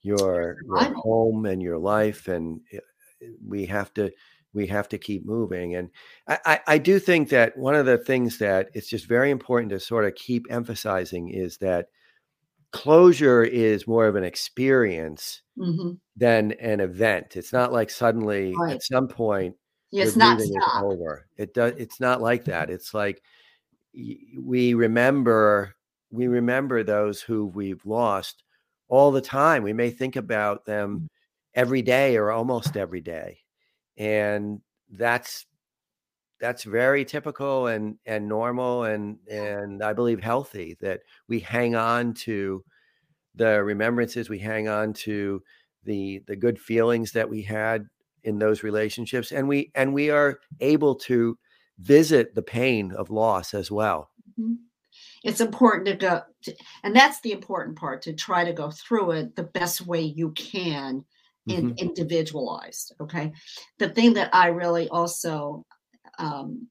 your, 0.02 0.58
your 0.66 0.94
home 0.94 1.46
and 1.46 1.62
your 1.62 1.78
life, 1.78 2.26
and 2.28 2.60
eh, 2.72 2.78
eh, 3.22 3.26
we 3.46 3.66
have 3.66 3.94
to 3.94 4.10
we 4.52 4.66
have 4.66 4.88
to 4.88 4.98
keep 4.98 5.24
moving. 5.24 5.76
And 5.76 5.90
I, 6.26 6.38
I, 6.44 6.60
I 6.66 6.78
do 6.78 6.98
think 6.98 7.28
that 7.28 7.56
one 7.56 7.76
of 7.76 7.86
the 7.86 7.98
things 7.98 8.38
that 8.38 8.68
it's 8.74 8.88
just 8.88 9.08
very 9.08 9.30
important 9.30 9.70
to 9.70 9.80
sort 9.80 10.04
of 10.04 10.14
keep 10.16 10.46
emphasizing 10.50 11.28
is 11.28 11.58
that 11.58 11.86
closure 12.72 13.44
is 13.44 13.86
more 13.86 14.06
of 14.06 14.16
an 14.16 14.24
experience 14.24 15.42
mm-hmm. 15.56 15.92
than 16.16 16.52
an 16.52 16.80
event. 16.80 17.36
It's 17.36 17.52
not 17.52 17.72
like 17.72 17.90
suddenly 17.90 18.52
right. 18.58 18.74
at 18.74 18.82
some 18.82 19.06
point 19.06 19.54
it's 20.02 20.16
not 20.16 20.40
stop. 20.40 20.82
over. 20.82 21.26
It 21.36 21.54
does. 21.54 21.74
It's 21.76 22.00
not 22.00 22.20
like 22.20 22.44
that. 22.44 22.70
It's 22.70 22.92
like 22.94 23.22
we 23.92 24.74
remember 24.74 25.74
we 26.10 26.26
remember 26.26 26.82
those 26.82 27.20
who 27.20 27.46
we've 27.46 27.84
lost 27.86 28.42
all 28.88 29.10
the 29.10 29.20
time. 29.20 29.62
We 29.62 29.72
may 29.72 29.90
think 29.90 30.16
about 30.16 30.64
them 30.64 31.00
mm. 31.00 31.08
every 31.54 31.82
day 31.82 32.16
or 32.16 32.30
almost 32.30 32.76
every 32.76 33.00
day 33.00 33.38
and 33.96 34.60
that's 34.90 35.46
that's 36.40 36.64
very 36.64 37.04
typical 37.04 37.68
and 37.68 37.96
and 38.06 38.28
normal 38.28 38.84
and 38.84 39.18
and 39.30 39.82
I 39.82 39.92
believe 39.92 40.20
healthy 40.20 40.76
that 40.80 41.00
we 41.28 41.40
hang 41.40 41.74
on 41.74 42.14
to 42.14 42.64
the 43.34 43.62
remembrances 43.62 44.28
we 44.28 44.38
hang 44.38 44.68
on 44.68 44.92
to 44.92 45.42
the 45.84 46.22
the 46.26 46.36
good 46.36 46.58
feelings 46.58 47.12
that 47.12 47.28
we 47.28 47.42
had 47.42 47.86
in 48.24 48.38
those 48.38 48.62
relationships 48.62 49.32
and 49.32 49.48
we 49.48 49.70
and 49.74 49.92
we 49.92 50.10
are 50.10 50.38
able 50.60 50.94
to 50.94 51.38
visit 51.78 52.34
the 52.34 52.42
pain 52.42 52.92
of 52.92 53.10
loss 53.10 53.54
as 53.54 53.70
well 53.70 54.10
mm-hmm. 54.38 54.54
it's 55.22 55.40
important 55.40 55.86
to 55.86 55.94
go 55.94 56.22
to, 56.42 56.54
and 56.82 56.94
that's 56.94 57.20
the 57.20 57.32
important 57.32 57.76
part 57.76 58.02
to 58.02 58.12
try 58.12 58.44
to 58.44 58.52
go 58.52 58.70
through 58.70 59.12
it 59.12 59.36
the 59.36 59.42
best 59.42 59.86
way 59.86 60.00
you 60.00 60.30
can 60.32 61.04
in, 61.46 61.70
mm-hmm. 61.70 61.78
individualized. 61.78 62.94
Okay. 63.00 63.32
The 63.78 63.90
thing 63.90 64.14
that 64.14 64.34
I 64.34 64.48
really 64.48 64.88
also, 64.88 65.64
um, 66.18 66.68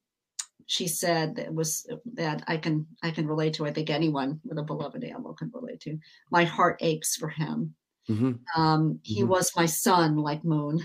she 0.66 0.88
said 0.88 1.36
that 1.36 1.54
was 1.54 1.86
that 2.14 2.42
I 2.46 2.56
can 2.56 2.86
I 3.02 3.10
can 3.10 3.26
relate 3.26 3.54
to. 3.54 3.66
I 3.66 3.72
think 3.72 3.90
anyone 3.90 4.40
with 4.44 4.58
a 4.58 4.62
beloved 4.62 5.04
animal 5.04 5.34
can 5.34 5.50
relate 5.54 5.80
to. 5.80 5.98
My 6.30 6.44
heart 6.44 6.78
aches 6.80 7.16
for 7.16 7.28
him. 7.28 7.74
Mm-hmm. 8.08 8.60
Um, 8.60 8.98
he 9.02 9.20
mm-hmm. 9.20 9.30
was 9.30 9.52
my 9.56 9.66
son, 9.66 10.16
like 10.16 10.44
Moon. 10.44 10.80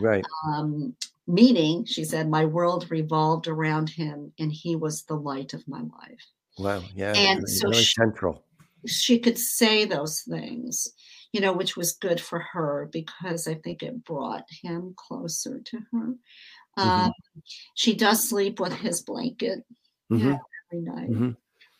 Right. 0.00 0.24
Um, 0.46 0.94
meaning, 1.26 1.84
she 1.84 2.04
said, 2.04 2.28
my 2.28 2.44
world 2.44 2.90
revolved 2.90 3.48
around 3.48 3.88
him, 3.90 4.32
and 4.38 4.52
he 4.52 4.76
was 4.76 5.02
the 5.02 5.16
light 5.16 5.54
of 5.54 5.66
my 5.68 5.80
life. 5.80 6.26
Wow. 6.58 6.82
Yeah. 6.94 7.14
And 7.14 7.40
really 7.40 7.52
so 7.52 7.72
she, 7.72 7.84
central. 7.84 8.44
She 8.86 9.18
could 9.18 9.38
say 9.38 9.84
those 9.84 10.22
things 10.22 10.92
you 11.32 11.40
know, 11.40 11.52
which 11.52 11.76
was 11.76 11.92
good 11.92 12.20
for 12.20 12.38
her 12.38 12.88
because 12.92 13.46
I 13.46 13.54
think 13.54 13.82
it 13.82 14.04
brought 14.04 14.46
him 14.50 14.94
closer 14.96 15.60
to 15.60 15.76
her. 15.92 16.14
Mm-hmm. 16.78 16.80
Um, 16.80 17.12
she 17.74 17.94
does 17.94 18.28
sleep 18.28 18.60
with 18.60 18.72
his 18.72 19.02
blanket 19.02 19.64
mm-hmm. 20.10 20.28
yeah, 20.28 20.38
every 20.72 20.84
night. 20.84 21.10
Mm-hmm. 21.10 21.30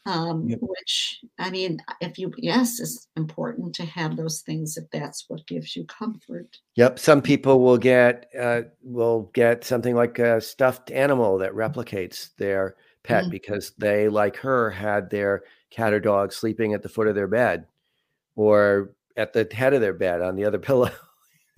Um, 0.09 0.49
yep. 0.49 0.59
Which 0.63 1.21
I 1.39 1.51
mean, 1.51 1.81
if 2.01 2.19
you 2.19 2.33
yes, 2.39 2.81
it's 2.81 3.09
important 3.15 3.75
to 3.75 3.85
have 3.85 4.17
those 4.17 4.41
things 4.41 4.79
if 4.79 4.91
that's 4.91 5.27
what 5.29 5.47
gives 5.47 5.77
you 5.77 5.85
comfort. 5.85 6.59
Yep. 6.77 6.99
Some 6.99 7.21
people 7.21 7.61
will 7.61 7.77
get 7.77 8.31
uh, 8.41 8.63
will 8.83 9.31
get 9.35 9.65
something 9.65 9.95
like 9.95 10.19
a 10.19 10.41
stuffed 10.41 10.91
animal 10.91 11.37
that 11.39 11.53
replicates 11.53 12.31
their 12.39 12.77
pet 13.03 13.25
mm-hmm. 13.25 13.33
because 13.33 13.73
they, 13.77 14.09
like 14.09 14.37
her, 14.39 14.71
had 14.71 15.11
their 15.11 15.43
cat 15.69 15.93
or 15.93 16.01
dog 16.01 16.33
sleeping 16.33 16.73
at 16.73 16.83
the 16.83 16.89
foot 16.89 17.07
of 17.07 17.15
their 17.15 17.29
bed, 17.29 17.67
or 18.35 18.95
at 19.19 19.35
the 19.35 19.47
head 19.53 19.75
of 19.75 19.83
their 19.83 19.93
bed 19.93 20.23
on 20.23 20.37
the 20.37 20.45
other 20.47 20.59
pillow. 20.59 20.91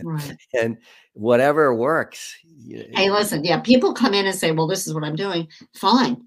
Right. 0.02 0.34
and 0.60 0.78
whatever 1.12 1.74
works. 1.74 2.34
Hey, 2.66 3.10
listen, 3.10 3.44
yeah, 3.44 3.60
people 3.60 3.92
come 3.92 4.14
in 4.14 4.26
and 4.26 4.34
say, 4.34 4.50
well, 4.50 4.66
this 4.66 4.86
is 4.86 4.94
what 4.94 5.04
I'm 5.04 5.14
doing. 5.14 5.46
Fine. 5.74 6.24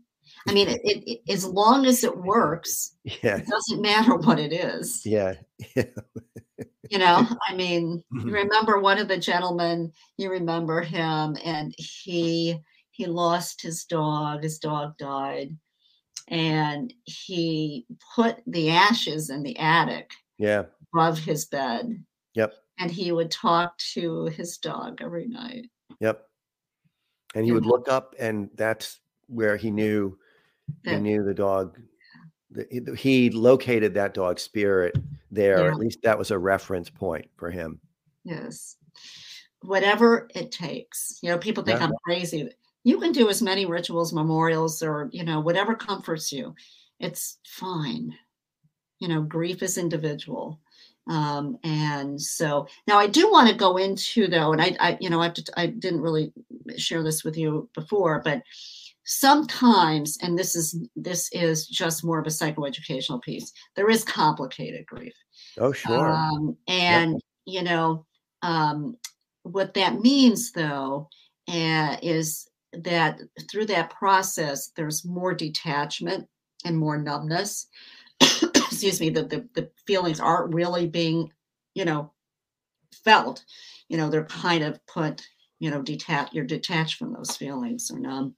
I 0.47 0.53
mean, 0.53 0.67
it, 0.67 0.81
it, 0.83 1.03
it, 1.09 1.31
as 1.31 1.45
long 1.45 1.85
as 1.85 2.03
it 2.03 2.17
works, 2.17 2.95
yeah. 3.03 3.37
it 3.37 3.47
doesn't 3.47 3.81
matter 3.81 4.15
what 4.15 4.39
it 4.39 4.51
is. 4.51 5.01
Yeah. 5.05 5.35
you 5.75 6.97
know, 6.97 7.27
I 7.47 7.55
mean, 7.55 8.03
you 8.11 8.19
mm-hmm. 8.19 8.29
remember 8.29 8.79
one 8.79 8.97
of 8.97 9.07
the 9.07 9.17
gentlemen, 9.17 9.91
you 10.17 10.29
remember 10.29 10.81
him, 10.81 11.37
and 11.43 11.73
he 11.77 12.59
he 12.91 13.05
lost 13.07 13.61
his 13.61 13.85
dog, 13.85 14.43
his 14.43 14.59
dog 14.59 14.97
died, 14.97 15.57
and 16.27 16.93
he 17.05 17.85
put 18.15 18.37
the 18.45 18.69
ashes 18.69 19.29
in 19.29 19.43
the 19.43 19.57
attic. 19.57 20.11
Yeah 20.37 20.63
above 20.93 21.19
his 21.19 21.45
bed. 21.45 22.03
Yep. 22.35 22.53
And 22.79 22.91
he 22.91 23.11
would 23.11 23.31
talk 23.31 23.77
to 23.93 24.25
his 24.25 24.57
dog 24.57 25.01
every 25.01 25.27
night. 25.27 25.65
Yep. 25.99 26.23
And 27.35 27.45
he 27.45 27.51
would 27.51 27.65
look 27.65 27.87
up, 27.87 28.13
and 28.19 28.49
that's 28.55 28.99
where 29.27 29.57
he 29.57 29.71
knew 29.71 30.17
he 30.83 30.95
knew 30.97 31.23
the 31.23 31.33
dog. 31.33 31.79
He 32.97 33.29
located 33.31 33.93
that 33.95 34.13
dog 34.13 34.39
spirit 34.39 34.95
there. 35.31 35.63
Yeah. 35.63 35.71
At 35.71 35.77
least 35.77 35.99
that 36.03 36.17
was 36.17 36.31
a 36.31 36.37
reference 36.37 36.89
point 36.89 37.25
for 37.35 37.49
him. 37.49 37.79
Yes. 38.23 38.77
Whatever 39.61 40.27
it 40.35 40.51
takes. 40.51 41.19
You 41.21 41.29
know, 41.29 41.37
people 41.37 41.63
think 41.63 41.79
yeah. 41.79 41.87
I'm 41.87 41.93
crazy. 42.05 42.49
You 42.83 42.99
can 42.99 43.11
do 43.11 43.29
as 43.29 43.41
many 43.41 43.65
rituals, 43.65 44.13
memorials, 44.13 44.83
or 44.83 45.09
you 45.11 45.23
know, 45.23 45.39
whatever 45.39 45.73
comforts 45.73 46.31
you. 46.31 46.53
It's 46.99 47.37
fine. 47.45 48.13
You 48.99 49.07
know, 49.07 49.21
grief 49.21 49.63
is 49.63 49.77
individual. 49.77 50.59
Um, 51.07 51.57
and 51.63 52.21
so 52.21 52.67
now 52.87 52.97
I 52.97 53.07
do 53.07 53.29
want 53.29 53.49
to 53.49 53.55
go 53.55 53.77
into 53.77 54.27
though, 54.27 54.53
and 54.53 54.61
I, 54.61 54.75
I 54.79 54.97
you 55.01 55.09
know, 55.09 55.21
I, 55.21 55.29
to, 55.29 55.43
I 55.57 55.67
didn't 55.67 56.01
really 56.01 56.31
share 56.77 57.03
this 57.03 57.23
with 57.23 57.37
you 57.37 57.69
before, 57.73 58.21
but 58.23 58.41
sometimes, 59.05 60.17
and 60.21 60.37
this 60.37 60.55
is 60.55 60.77
this 60.95 61.29
is 61.33 61.67
just 61.67 62.03
more 62.03 62.19
of 62.19 62.27
a 62.27 62.29
psychoeducational 62.29 63.21
piece. 63.21 63.51
There 63.75 63.89
is 63.89 64.03
complicated 64.03 64.85
grief. 64.85 65.13
Oh, 65.59 65.71
sure. 65.71 66.11
Um, 66.11 66.57
and 66.67 67.21
you 67.45 67.63
know, 67.63 68.05
um, 68.41 68.97
what 69.43 69.73
that 69.73 69.99
means 69.99 70.51
though 70.51 71.09
uh, 71.49 71.97
is 72.01 72.47
that 72.73 73.19
through 73.51 73.65
that 73.67 73.89
process, 73.91 74.71
there's 74.75 75.05
more 75.05 75.33
detachment 75.33 76.27
and 76.65 76.77
more 76.77 76.97
numbness 76.97 77.67
excuse 78.55 78.99
me, 78.99 79.09
that 79.11 79.29
the, 79.29 79.47
the 79.53 79.69
feelings 79.85 80.19
aren't 80.19 80.53
really 80.53 80.87
being, 80.87 81.31
you 81.73 81.85
know, 81.85 82.11
felt. 83.03 83.43
You 83.89 83.97
know, 83.97 84.09
they're 84.09 84.25
kind 84.25 84.63
of 84.63 84.85
put, 84.87 85.25
you 85.63 85.71
know, 85.71 85.81
detached, 85.81 86.33
you're 86.33 86.43
detached 86.43 86.97
from 86.97 87.13
those 87.13 87.37
feelings 87.37 87.89
or 87.89 87.97
numb. 87.97 88.35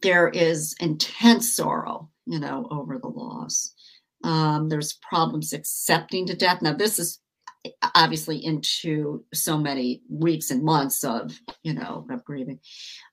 There 0.00 0.28
is 0.28 0.74
intense 0.80 1.54
sorrow, 1.54 2.08
you 2.24 2.38
know, 2.38 2.66
over 2.70 2.98
the 2.98 3.08
loss. 3.08 3.74
Um, 4.24 4.70
there's 4.70 4.98
problems 5.06 5.52
accepting 5.52 6.26
to 6.26 6.34
death. 6.34 6.62
Now, 6.62 6.72
this 6.72 6.98
is 6.98 7.20
obviously 7.94 8.42
into 8.42 9.22
so 9.34 9.58
many 9.58 10.00
weeks 10.08 10.50
and 10.50 10.62
months 10.62 11.04
of 11.04 11.38
you 11.64 11.74
know 11.74 12.06
of 12.08 12.24
grieving 12.24 12.58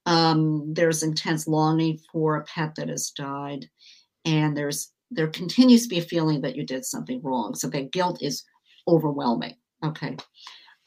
um, 0.06 0.72
there's 0.72 1.02
intense 1.02 1.48
longing 1.48 2.00
for 2.12 2.38
a 2.38 2.44
pet 2.46 2.76
that 2.76 2.88
has 2.88 3.10
died 3.10 3.66
and 4.24 4.56
there's 4.56 4.94
there 5.12 5.28
continues 5.28 5.84
to 5.84 5.90
be 5.90 6.00
a 6.00 6.04
feeling 6.04 6.42
that 6.42 6.56
you 6.56 6.66
did 6.66 6.86
something 6.86 7.22
wrong. 7.22 7.56
So 7.56 7.68
that 7.70 7.92
guilt 7.92 8.22
is 8.22 8.44
overwhelming. 8.88 9.56
Okay. 9.84 10.18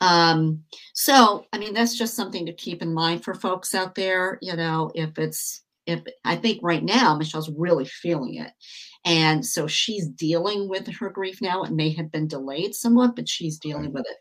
Um, 0.01 0.63
so, 0.95 1.47
I 1.53 1.59
mean, 1.59 1.75
that's 1.75 1.97
just 1.97 2.15
something 2.15 2.47
to 2.47 2.53
keep 2.53 2.83
in 2.83 2.95
mind 2.95 3.25
for 3.25 3.35
folks 3.35 3.75
out 3.75 3.95
there. 3.95 4.39
You 4.43 4.57
know, 4.57 4.91
if 4.95 5.19
it's, 5.19 5.63
if 5.87 6.01
I 6.25 6.37
think 6.37 6.61
right 6.63 6.85
now 6.85 7.17
Michelle's 7.17 7.51
really 7.51 7.87
feeling 7.87 8.35
it. 8.35 8.53
And 9.05 9.47
so 9.47 9.67
she's 9.67 10.07
dealing 10.07 10.69
with 10.69 10.87
her 10.87 11.09
grief 11.09 11.41
now. 11.41 11.63
It 11.63 11.73
may 11.73 11.91
have 11.91 12.13
been 12.13 12.29
delayed 12.29 12.75
somewhat, 12.75 13.17
but 13.17 13.29
she's 13.29 13.59
dealing 13.59 13.93
with 13.93 14.05
it. 14.07 14.17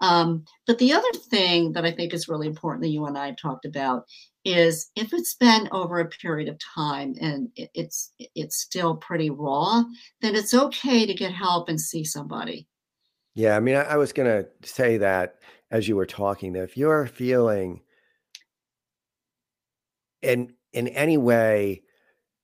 Um, 0.00 0.44
but 0.66 0.78
the 0.78 0.92
other 0.92 1.12
thing 1.30 1.72
that 1.72 1.84
I 1.84 1.92
think 1.92 2.12
is 2.12 2.28
really 2.28 2.48
important 2.48 2.82
that 2.82 2.88
you 2.88 3.06
and 3.06 3.16
I 3.16 3.26
have 3.26 3.36
talked 3.36 3.64
about 3.64 4.04
is 4.44 4.90
if 4.96 5.12
it's 5.12 5.34
been 5.34 5.68
over 5.70 6.00
a 6.00 6.08
period 6.08 6.48
of 6.48 6.58
time 6.58 7.14
and 7.20 7.48
it's 7.56 8.12
it's 8.18 8.56
still 8.56 8.96
pretty 8.96 9.30
raw, 9.30 9.84
then 10.20 10.34
it's 10.34 10.54
okay 10.54 11.06
to 11.06 11.14
get 11.14 11.32
help 11.32 11.68
and 11.68 11.80
see 11.80 12.02
somebody. 12.02 12.66
Yeah, 13.34 13.56
I 13.56 13.60
mean, 13.60 13.76
I, 13.76 13.82
I 13.82 13.96
was 13.96 14.12
going 14.12 14.28
to 14.28 14.48
say 14.68 14.98
that 14.98 15.36
as 15.70 15.88
you 15.88 15.96
were 15.96 16.06
talking, 16.06 16.52
that 16.52 16.64
if 16.64 16.76
you're 16.76 17.06
feeling 17.06 17.80
in 20.20 20.54
in 20.72 20.88
any 20.88 21.16
way 21.16 21.82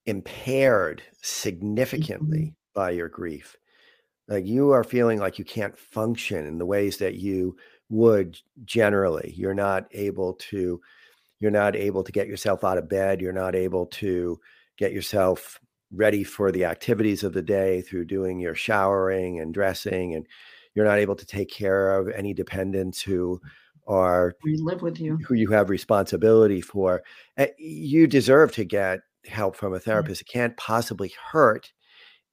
impaired 0.05 1.01
significantly 1.21 2.39
mm-hmm. 2.39 2.79
by 2.79 2.91
your 2.91 3.09
grief, 3.09 3.55
like 4.27 4.45
you 4.45 4.71
are 4.71 4.83
feeling 4.83 5.19
like 5.19 5.39
you 5.39 5.45
can't 5.45 5.77
function 5.77 6.45
in 6.45 6.57
the 6.57 6.65
ways 6.65 6.97
that 6.97 7.15
you 7.15 7.55
would 7.89 8.39
generally, 8.65 9.33
you're 9.35 9.53
not 9.53 9.87
able 9.91 10.33
to 10.33 10.81
you're 11.39 11.51
not 11.51 11.75
able 11.75 12.03
to 12.03 12.11
get 12.11 12.27
yourself 12.27 12.63
out 12.63 12.77
of 12.77 12.89
bed 12.89 13.21
you're 13.21 13.31
not 13.31 13.55
able 13.55 13.85
to 13.85 14.39
get 14.77 14.91
yourself 14.91 15.59
ready 15.91 16.23
for 16.23 16.51
the 16.51 16.65
activities 16.65 17.23
of 17.23 17.33
the 17.33 17.41
day 17.41 17.81
through 17.81 18.05
doing 18.05 18.39
your 18.39 18.55
showering 18.55 19.39
and 19.39 19.53
dressing 19.53 20.13
and 20.13 20.27
you're 20.75 20.85
not 20.85 20.99
able 20.99 21.15
to 21.15 21.25
take 21.25 21.49
care 21.49 21.97
of 21.97 22.09
any 22.09 22.33
dependents 22.33 23.01
who 23.01 23.41
are 23.87 24.35
we 24.43 24.55
live 24.57 24.81
with 24.81 24.99
you. 24.99 25.17
who 25.27 25.33
you 25.33 25.49
have 25.49 25.69
responsibility 25.69 26.61
for. 26.61 27.01
Uh, 27.37 27.47
you 27.57 28.07
deserve 28.07 28.51
to 28.53 28.63
get 28.63 28.99
help 29.25 29.55
from 29.55 29.73
a 29.73 29.79
therapist. 29.79 30.21
It 30.21 30.27
can't 30.27 30.55
possibly 30.57 31.11
hurt 31.31 31.71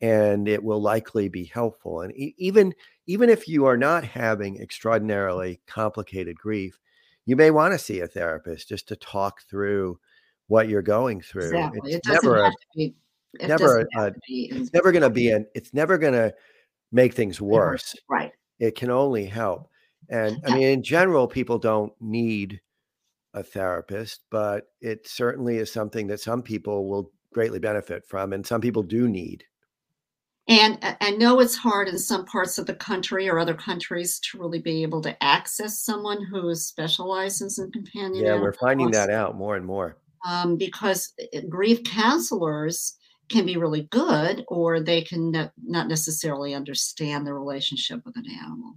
and 0.00 0.46
it 0.46 0.62
will 0.62 0.82
likely 0.82 1.28
be 1.28 1.44
helpful. 1.46 2.02
And 2.02 2.12
e- 2.14 2.34
even 2.38 2.74
even 3.06 3.30
if 3.30 3.48
you 3.48 3.64
are 3.64 3.76
not 3.76 4.04
having 4.04 4.60
extraordinarily 4.60 5.60
complicated 5.66 6.36
grief 6.36 6.78
you 7.26 7.34
may 7.36 7.50
want 7.50 7.72
to 7.74 7.78
see 7.78 8.00
a 8.00 8.06
therapist 8.06 8.68
just 8.68 8.88
to 8.88 8.96
talk 8.96 9.42
through 9.50 9.98
what 10.46 10.68
you're 10.68 10.80
going 10.80 11.20
through. 11.20 11.48
Exactly. 11.48 11.92
it's 11.92 12.08
it 12.08 12.12
never 12.12 12.44
have 12.44 12.52
a, 12.52 12.56
to 12.56 12.66
be 12.76 12.94
never 13.42 13.78
a, 13.78 13.86
have 13.92 14.14
to 14.14 14.20
be 14.26 14.48
it's 14.52 14.72
never 14.72 14.92
going 14.92 15.02
to 15.02 15.10
be 15.10 15.30
an 15.30 15.46
it's 15.54 15.74
never 15.74 15.98
going 15.98 16.14
to 16.14 16.32
make 16.96 17.14
things 17.14 17.40
worse 17.40 17.94
right. 18.10 18.32
it 18.58 18.74
can 18.74 18.90
only 18.90 19.26
help. 19.26 19.68
And 20.08 20.40
i 20.46 20.54
mean 20.54 20.68
in 20.68 20.82
general 20.82 21.28
people 21.28 21.58
don't 21.58 21.92
need 22.00 22.60
a 23.34 23.42
therapist 23.42 24.22
but 24.30 24.64
it 24.80 25.06
certainly 25.06 25.58
is 25.58 25.70
something 25.70 26.06
that 26.08 26.20
some 26.20 26.42
people 26.42 26.88
will 26.88 27.12
greatly 27.32 27.58
benefit 27.58 28.04
from 28.06 28.32
and 28.32 28.46
some 28.46 28.60
people 28.60 28.82
do 28.82 29.08
need. 29.08 29.44
And 30.48 30.78
I- 30.82 31.10
know 31.10 31.40
it's 31.40 31.56
hard 31.56 31.88
in 31.88 31.98
some 31.98 32.24
parts 32.24 32.58
of 32.58 32.66
the 32.66 32.74
country 32.74 33.28
or 33.28 33.38
other 33.38 33.54
countries 33.54 34.20
to 34.20 34.38
really 34.38 34.60
be 34.60 34.82
able 34.82 35.00
to 35.02 35.22
access 35.22 35.80
someone 35.80 36.22
who 36.24 36.54
specializes 36.54 37.58
in 37.58 37.70
companion 37.72 38.24
yeah 38.24 38.40
we're 38.40 38.52
finding 38.52 38.90
that 38.92 39.10
out 39.10 39.34
more 39.34 39.56
and 39.56 39.66
more. 39.66 39.96
Um, 40.28 40.56
because 40.56 41.12
uh, 41.34 41.40
grief 41.48 41.82
counselors 41.84 42.96
can 43.28 43.46
be 43.46 43.56
really 43.56 43.82
good, 43.90 44.44
or 44.48 44.80
they 44.80 45.02
can 45.02 45.30
ne- 45.30 45.50
not 45.64 45.88
necessarily 45.88 46.54
understand 46.54 47.26
the 47.26 47.34
relationship 47.34 48.00
with 48.04 48.16
an 48.16 48.24
animal. 48.30 48.74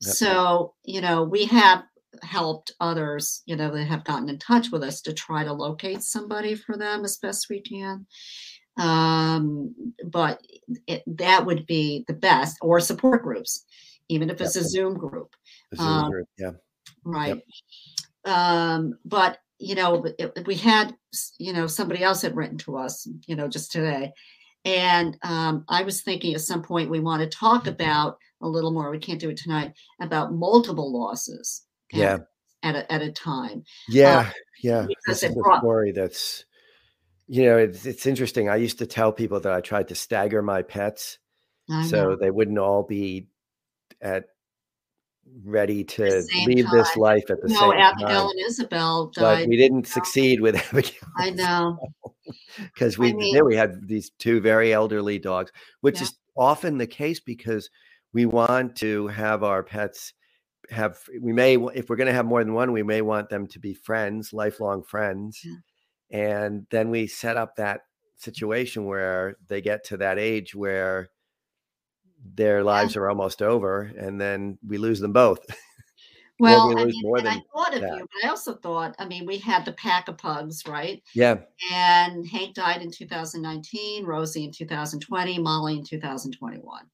Yep. 0.00 0.14
So, 0.14 0.74
you 0.84 1.00
know, 1.00 1.22
we 1.22 1.44
have 1.46 1.84
helped 2.22 2.72
others, 2.80 3.42
you 3.46 3.56
know, 3.56 3.70
that 3.70 3.84
have 3.84 4.04
gotten 4.04 4.28
in 4.28 4.38
touch 4.38 4.70
with 4.70 4.82
us 4.82 5.00
to 5.02 5.12
try 5.12 5.44
to 5.44 5.52
locate 5.52 6.02
somebody 6.02 6.54
for 6.54 6.76
them 6.76 7.04
as 7.04 7.18
best 7.18 7.48
we 7.48 7.60
can. 7.60 8.06
Um, 8.76 9.74
but 10.06 10.40
it, 10.86 11.02
that 11.06 11.44
would 11.44 11.66
be 11.66 12.04
the 12.08 12.14
best, 12.14 12.58
or 12.60 12.80
support 12.80 13.22
groups, 13.22 13.64
even 14.08 14.30
if 14.30 14.40
it's 14.40 14.56
a 14.56 14.64
Zoom 14.64 14.94
group, 14.96 15.34
Zoom 15.74 15.86
Um, 15.86 16.10
group, 16.10 16.28
yeah 16.38 16.52
right? 17.04 17.42
Um, 18.24 18.98
but 19.04 19.38
you 19.62 19.74
know, 19.74 20.04
it, 20.18 20.46
we 20.46 20.56
had, 20.56 20.94
you 21.38 21.52
know, 21.52 21.66
somebody 21.66 22.02
else 22.02 22.22
had 22.22 22.36
written 22.36 22.58
to 22.58 22.76
us, 22.76 23.08
you 23.26 23.36
know, 23.36 23.48
just 23.48 23.72
today, 23.72 24.12
and 24.64 25.16
um, 25.22 25.64
I 25.68 25.82
was 25.82 26.02
thinking 26.02 26.34
at 26.34 26.40
some 26.40 26.62
point 26.62 26.90
we 26.90 27.00
want 27.00 27.22
to 27.22 27.28
talk 27.28 27.66
about 27.66 28.18
a 28.40 28.48
little 28.48 28.70
more. 28.72 28.90
We 28.90 28.98
can't 28.98 29.20
do 29.20 29.30
it 29.30 29.36
tonight 29.36 29.72
about 30.00 30.32
multiple 30.32 30.92
losses. 30.92 31.62
at- 31.92 31.98
yeah 31.98 32.18
At 32.62 32.76
a, 32.76 32.92
at 32.92 33.02
a 33.02 33.10
time. 33.12 33.64
yeah 33.88 34.30
yeah 34.62 34.82
because 34.86 35.20
this 35.20 35.22
it 35.24 35.30
is 35.30 35.36
a 35.36 35.40
brought- 35.40 35.60
story 35.60 35.92
that's 35.92 36.44
you 37.28 37.44
know 37.44 37.56
it's, 37.58 37.86
it's 37.86 38.06
interesting 38.06 38.48
i 38.48 38.56
used 38.56 38.78
to 38.78 38.86
tell 38.86 39.12
people 39.12 39.38
that 39.40 39.52
i 39.52 39.60
tried 39.60 39.88
to 39.88 39.94
stagger 39.94 40.42
my 40.42 40.60
pets 40.62 41.18
so 41.88 42.16
they 42.20 42.30
wouldn't 42.30 42.58
all 42.58 42.82
be 42.82 43.28
at 44.00 44.24
ready 45.44 45.82
to 45.84 46.22
leave 46.46 46.68
this 46.70 46.96
life 46.96 47.24
at 47.30 47.40
the 47.42 47.48
No, 47.48 47.60
same 47.60 47.72
Abigail 47.72 48.08
time 48.08 48.30
and 48.30 48.40
Isabel 48.46 49.06
died. 49.14 49.42
but 49.42 49.48
we 49.48 49.56
didn't 49.56 49.86
succeed 49.86 50.40
with 50.40 50.56
Abigail 50.72 51.08
I 51.18 51.30
know. 51.30 51.78
because 52.56 52.98
I 52.98 53.02
we 53.02 53.12
mean- 53.14 53.34
there 53.34 53.44
we 53.44 53.56
had 53.56 53.86
these 53.88 54.10
two 54.18 54.40
very 54.40 54.72
elderly 54.72 55.18
dogs, 55.18 55.50
which 55.80 55.96
Yeah. 55.98 56.04
is 56.04 56.18
often 56.36 56.78
the 56.78 56.86
case 56.86 57.20
because 57.20 57.68
we 58.12 58.26
want 58.26 58.76
to 58.76 59.06
have 59.08 59.42
our 59.42 59.62
pets 59.62 60.12
have 60.70 60.98
we 61.20 61.32
may 61.32 61.56
if 61.74 61.90
we're 61.90 61.96
going 61.96 62.06
to 62.06 62.12
have 62.14 62.24
more 62.24 62.42
than 62.42 62.54
one 62.54 62.72
we 62.72 62.82
may 62.82 63.02
want 63.02 63.28
them 63.28 63.46
to 63.48 63.58
be 63.58 63.74
friends 63.74 64.32
lifelong 64.32 64.82
friends 64.82 65.40
Yeah. 65.44 65.56
and 66.18 66.66
then 66.70 66.88
we 66.90 67.06
set 67.08 67.36
up 67.36 67.56
that 67.56 67.80
situation 68.16 68.84
where 68.86 69.36
they 69.48 69.60
get 69.60 69.84
to 69.86 69.96
that 69.98 70.18
age 70.18 70.54
where 70.54 71.10
their 72.34 72.62
lives 72.62 72.96
are 72.96 73.08
almost 73.08 73.42
over 73.42 73.82
and 73.98 74.20
then 74.20 74.58
we 74.66 74.78
lose 74.78 75.00
them 75.00 75.12
both 75.12 75.40
Well, 76.38 76.68
we 76.74 76.82
I 76.82 76.84
mean, 76.86 77.02
more 77.02 77.18
and 77.18 77.28
I 77.28 77.36
thought 77.54 77.74
of 77.74 77.80
that. 77.82 77.98
you, 77.98 78.06
but 78.12 78.26
I 78.26 78.28
also 78.30 78.54
thought, 78.56 78.96
I 78.98 79.04
mean, 79.06 79.26
we 79.26 79.38
had 79.38 79.64
the 79.64 79.72
pack 79.74 80.08
of 80.08 80.18
pugs, 80.18 80.66
right? 80.66 81.02
yeah 81.14 81.36
And 81.72 82.26
Hank 82.26 82.54
died 82.54 82.82
in 82.82 82.90
2019, 82.90 84.04
Rosie 84.04 84.44
in 84.44 84.50
2020, 84.50 85.38
Molly 85.38 85.78
in 85.78 85.84
2021. 85.84 86.84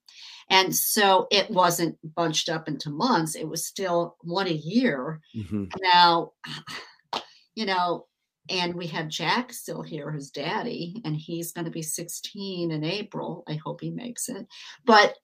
And 0.50 0.74
so 0.74 1.28
it 1.30 1.50
wasn't 1.50 1.96
bunched 2.14 2.48
up 2.48 2.68
into 2.68 2.90
months, 2.90 3.36
it 3.36 3.48
was 3.48 3.66
still 3.66 4.16
one 4.20 4.46
a 4.48 4.50
year. 4.52 5.20
mhm, 5.34 5.70
Now, 5.80 6.32
you 7.54 7.66
know, 7.66 8.06
and 8.48 8.74
we 8.74 8.86
have 8.88 9.08
Jack 9.08 9.52
still 9.52 9.82
here, 9.82 10.10
his 10.10 10.30
daddy, 10.30 11.00
and 11.04 11.16
he's 11.16 11.52
going 11.52 11.64
to 11.64 11.70
be 11.70 11.82
16 11.82 12.70
in 12.70 12.84
April. 12.84 13.44
I 13.48 13.54
hope 13.54 13.80
he 13.80 13.90
makes 13.90 14.28
it. 14.28 14.46
But 14.84 15.14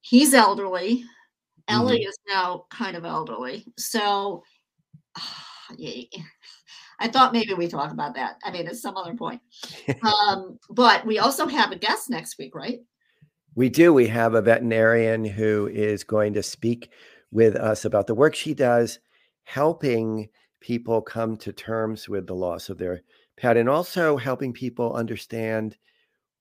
he's 0.00 0.34
elderly. 0.34 1.04
Ellie 1.68 2.02
is 2.02 2.18
now 2.28 2.66
kind 2.70 2.96
of 2.96 3.04
elderly. 3.04 3.64
So 3.78 4.42
I 7.00 7.08
thought 7.08 7.32
maybe 7.32 7.54
we 7.54 7.68
talk 7.68 7.92
about 7.92 8.14
that. 8.14 8.36
I 8.44 8.50
mean, 8.50 8.66
at 8.66 8.76
some 8.76 8.96
other 8.96 9.14
point. 9.14 9.40
um, 10.02 10.58
but 10.70 11.06
we 11.06 11.18
also 11.18 11.46
have 11.46 11.72
a 11.72 11.76
guest 11.76 12.10
next 12.10 12.38
week, 12.38 12.54
right? 12.54 12.80
We 13.54 13.68
do. 13.68 13.92
We 13.92 14.06
have 14.08 14.34
a 14.34 14.42
veterinarian 14.42 15.24
who 15.24 15.68
is 15.68 16.04
going 16.04 16.34
to 16.34 16.42
speak 16.42 16.90
with 17.30 17.56
us 17.56 17.84
about 17.84 18.06
the 18.06 18.14
work 18.14 18.34
she 18.34 18.54
does, 18.54 18.98
helping 19.44 20.28
people 20.62 21.02
come 21.02 21.36
to 21.36 21.52
terms 21.52 22.08
with 22.08 22.26
the 22.26 22.34
loss 22.34 22.70
of 22.70 22.78
their 22.78 23.02
pet 23.36 23.56
and 23.56 23.68
also 23.68 24.16
helping 24.16 24.52
people 24.52 24.94
understand 24.94 25.76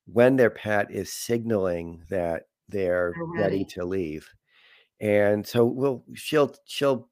when 0.05 0.35
their 0.35 0.49
pet 0.49 0.91
is 0.91 1.11
signaling 1.11 2.03
that 2.09 2.43
they're 2.69 3.13
They're 3.35 3.43
ready 3.43 3.65
to 3.65 3.83
leave. 3.83 4.29
And 5.01 5.45
so 5.45 5.65
we'll 5.65 6.03
she'll 6.13 6.53
she'll 6.65 7.09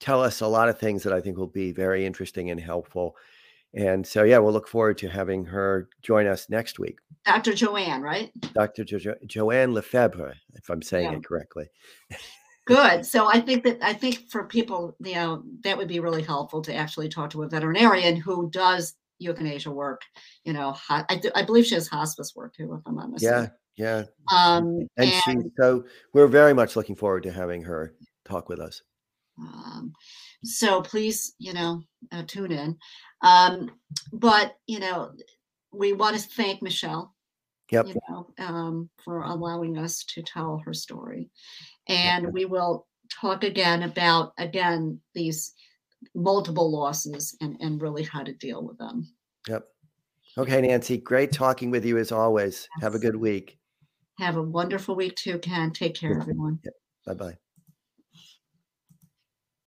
tell 0.00 0.22
us 0.22 0.40
a 0.40 0.46
lot 0.46 0.68
of 0.68 0.78
things 0.78 1.02
that 1.04 1.12
I 1.12 1.20
think 1.20 1.36
will 1.38 1.46
be 1.46 1.72
very 1.72 2.04
interesting 2.04 2.50
and 2.50 2.60
helpful. 2.60 3.16
And 3.74 4.06
so 4.06 4.22
yeah, 4.24 4.38
we'll 4.38 4.52
look 4.52 4.68
forward 4.68 4.98
to 4.98 5.08
having 5.08 5.44
her 5.44 5.88
join 6.02 6.26
us 6.26 6.48
next 6.50 6.78
week. 6.78 6.98
Dr. 7.24 7.54
Joanne, 7.54 8.02
right? 8.02 8.30
Dr. 8.54 8.84
Jo- 8.84 9.14
Joanne 9.26 9.72
Lefebvre, 9.74 10.34
if 10.54 10.68
I'm 10.70 10.82
saying 10.82 11.10
Yeah. 11.12 11.18
it 11.18 11.24
correctly. 11.24 11.68
Good. 12.68 13.06
So 13.06 13.26
I 13.26 13.40
think 13.40 13.64
that 13.64 13.78
I 13.82 13.94
think 13.94 14.28
for 14.30 14.44
people, 14.44 14.94
you 15.02 15.14
know, 15.14 15.42
that 15.64 15.78
would 15.78 15.88
be 15.88 16.00
really 16.00 16.22
helpful 16.22 16.60
to 16.60 16.74
actually 16.74 17.08
talk 17.08 17.30
to 17.30 17.42
a 17.42 17.48
veterinarian 17.48 18.14
who 18.14 18.50
does 18.50 18.94
euthanasia 19.18 19.70
work. 19.70 20.02
You 20.44 20.52
know, 20.52 20.76
I, 20.90 21.16
do- 21.16 21.32
I 21.34 21.42
believe 21.44 21.64
she 21.64 21.76
has 21.76 21.88
hospice 21.88 22.36
work 22.36 22.54
too, 22.54 22.74
if 22.74 22.82
I'm 22.86 22.96
not 22.96 23.10
mistaken. 23.10 23.50
Yeah, 23.76 24.04
yeah. 24.30 24.36
Um, 24.36 24.86
And, 24.98 25.10
she, 25.10 25.38
so 25.58 25.86
we're 26.12 26.26
very 26.26 26.52
much 26.52 26.76
looking 26.76 26.94
forward 26.94 27.22
to 27.22 27.32
having 27.32 27.62
her 27.62 27.94
talk 28.26 28.50
with 28.50 28.60
us. 28.60 28.82
Um, 29.40 29.94
so 30.44 30.82
please, 30.82 31.34
you 31.38 31.54
know, 31.54 31.82
uh, 32.12 32.24
tune 32.26 32.52
in. 32.52 32.76
Um, 33.22 33.70
but 34.12 34.56
you 34.66 34.78
know, 34.78 35.12
we 35.72 35.94
want 35.94 36.16
to 36.16 36.22
thank 36.22 36.60
Michelle, 36.60 37.14
Yep. 37.70 37.86
you 37.86 37.94
know, 38.08 38.28
um, 38.38 38.90
for 39.04 39.22
allowing 39.22 39.78
us 39.78 40.04
to 40.04 40.22
tell 40.22 40.60
her 40.64 40.74
story, 40.74 41.30
and 41.88 42.32
we 42.32 42.44
will 42.44 42.86
talk 43.20 43.44
again 43.44 43.82
about 43.82 44.32
again 44.38 45.00
these 45.14 45.54
multiple 46.14 46.70
losses 46.70 47.36
and 47.40 47.56
and 47.60 47.80
really 47.80 48.04
how 48.04 48.22
to 48.22 48.32
deal 48.34 48.64
with 48.64 48.78
them. 48.78 49.08
Yep. 49.48 49.66
Okay, 50.36 50.60
Nancy, 50.60 50.98
great 50.98 51.32
talking 51.32 51.70
with 51.70 51.84
you 51.84 51.98
as 51.98 52.12
always. 52.12 52.68
Have 52.80 52.94
a 52.94 52.98
good 52.98 53.16
week. 53.16 53.58
Have 54.18 54.36
a 54.36 54.42
wonderful 54.42 54.94
week 54.94 55.16
too, 55.16 55.38
Ken. 55.38 55.72
Take 55.72 55.94
care, 55.94 56.18
everyone. 56.18 56.60
Bye 57.06 57.14
bye. 57.14 57.38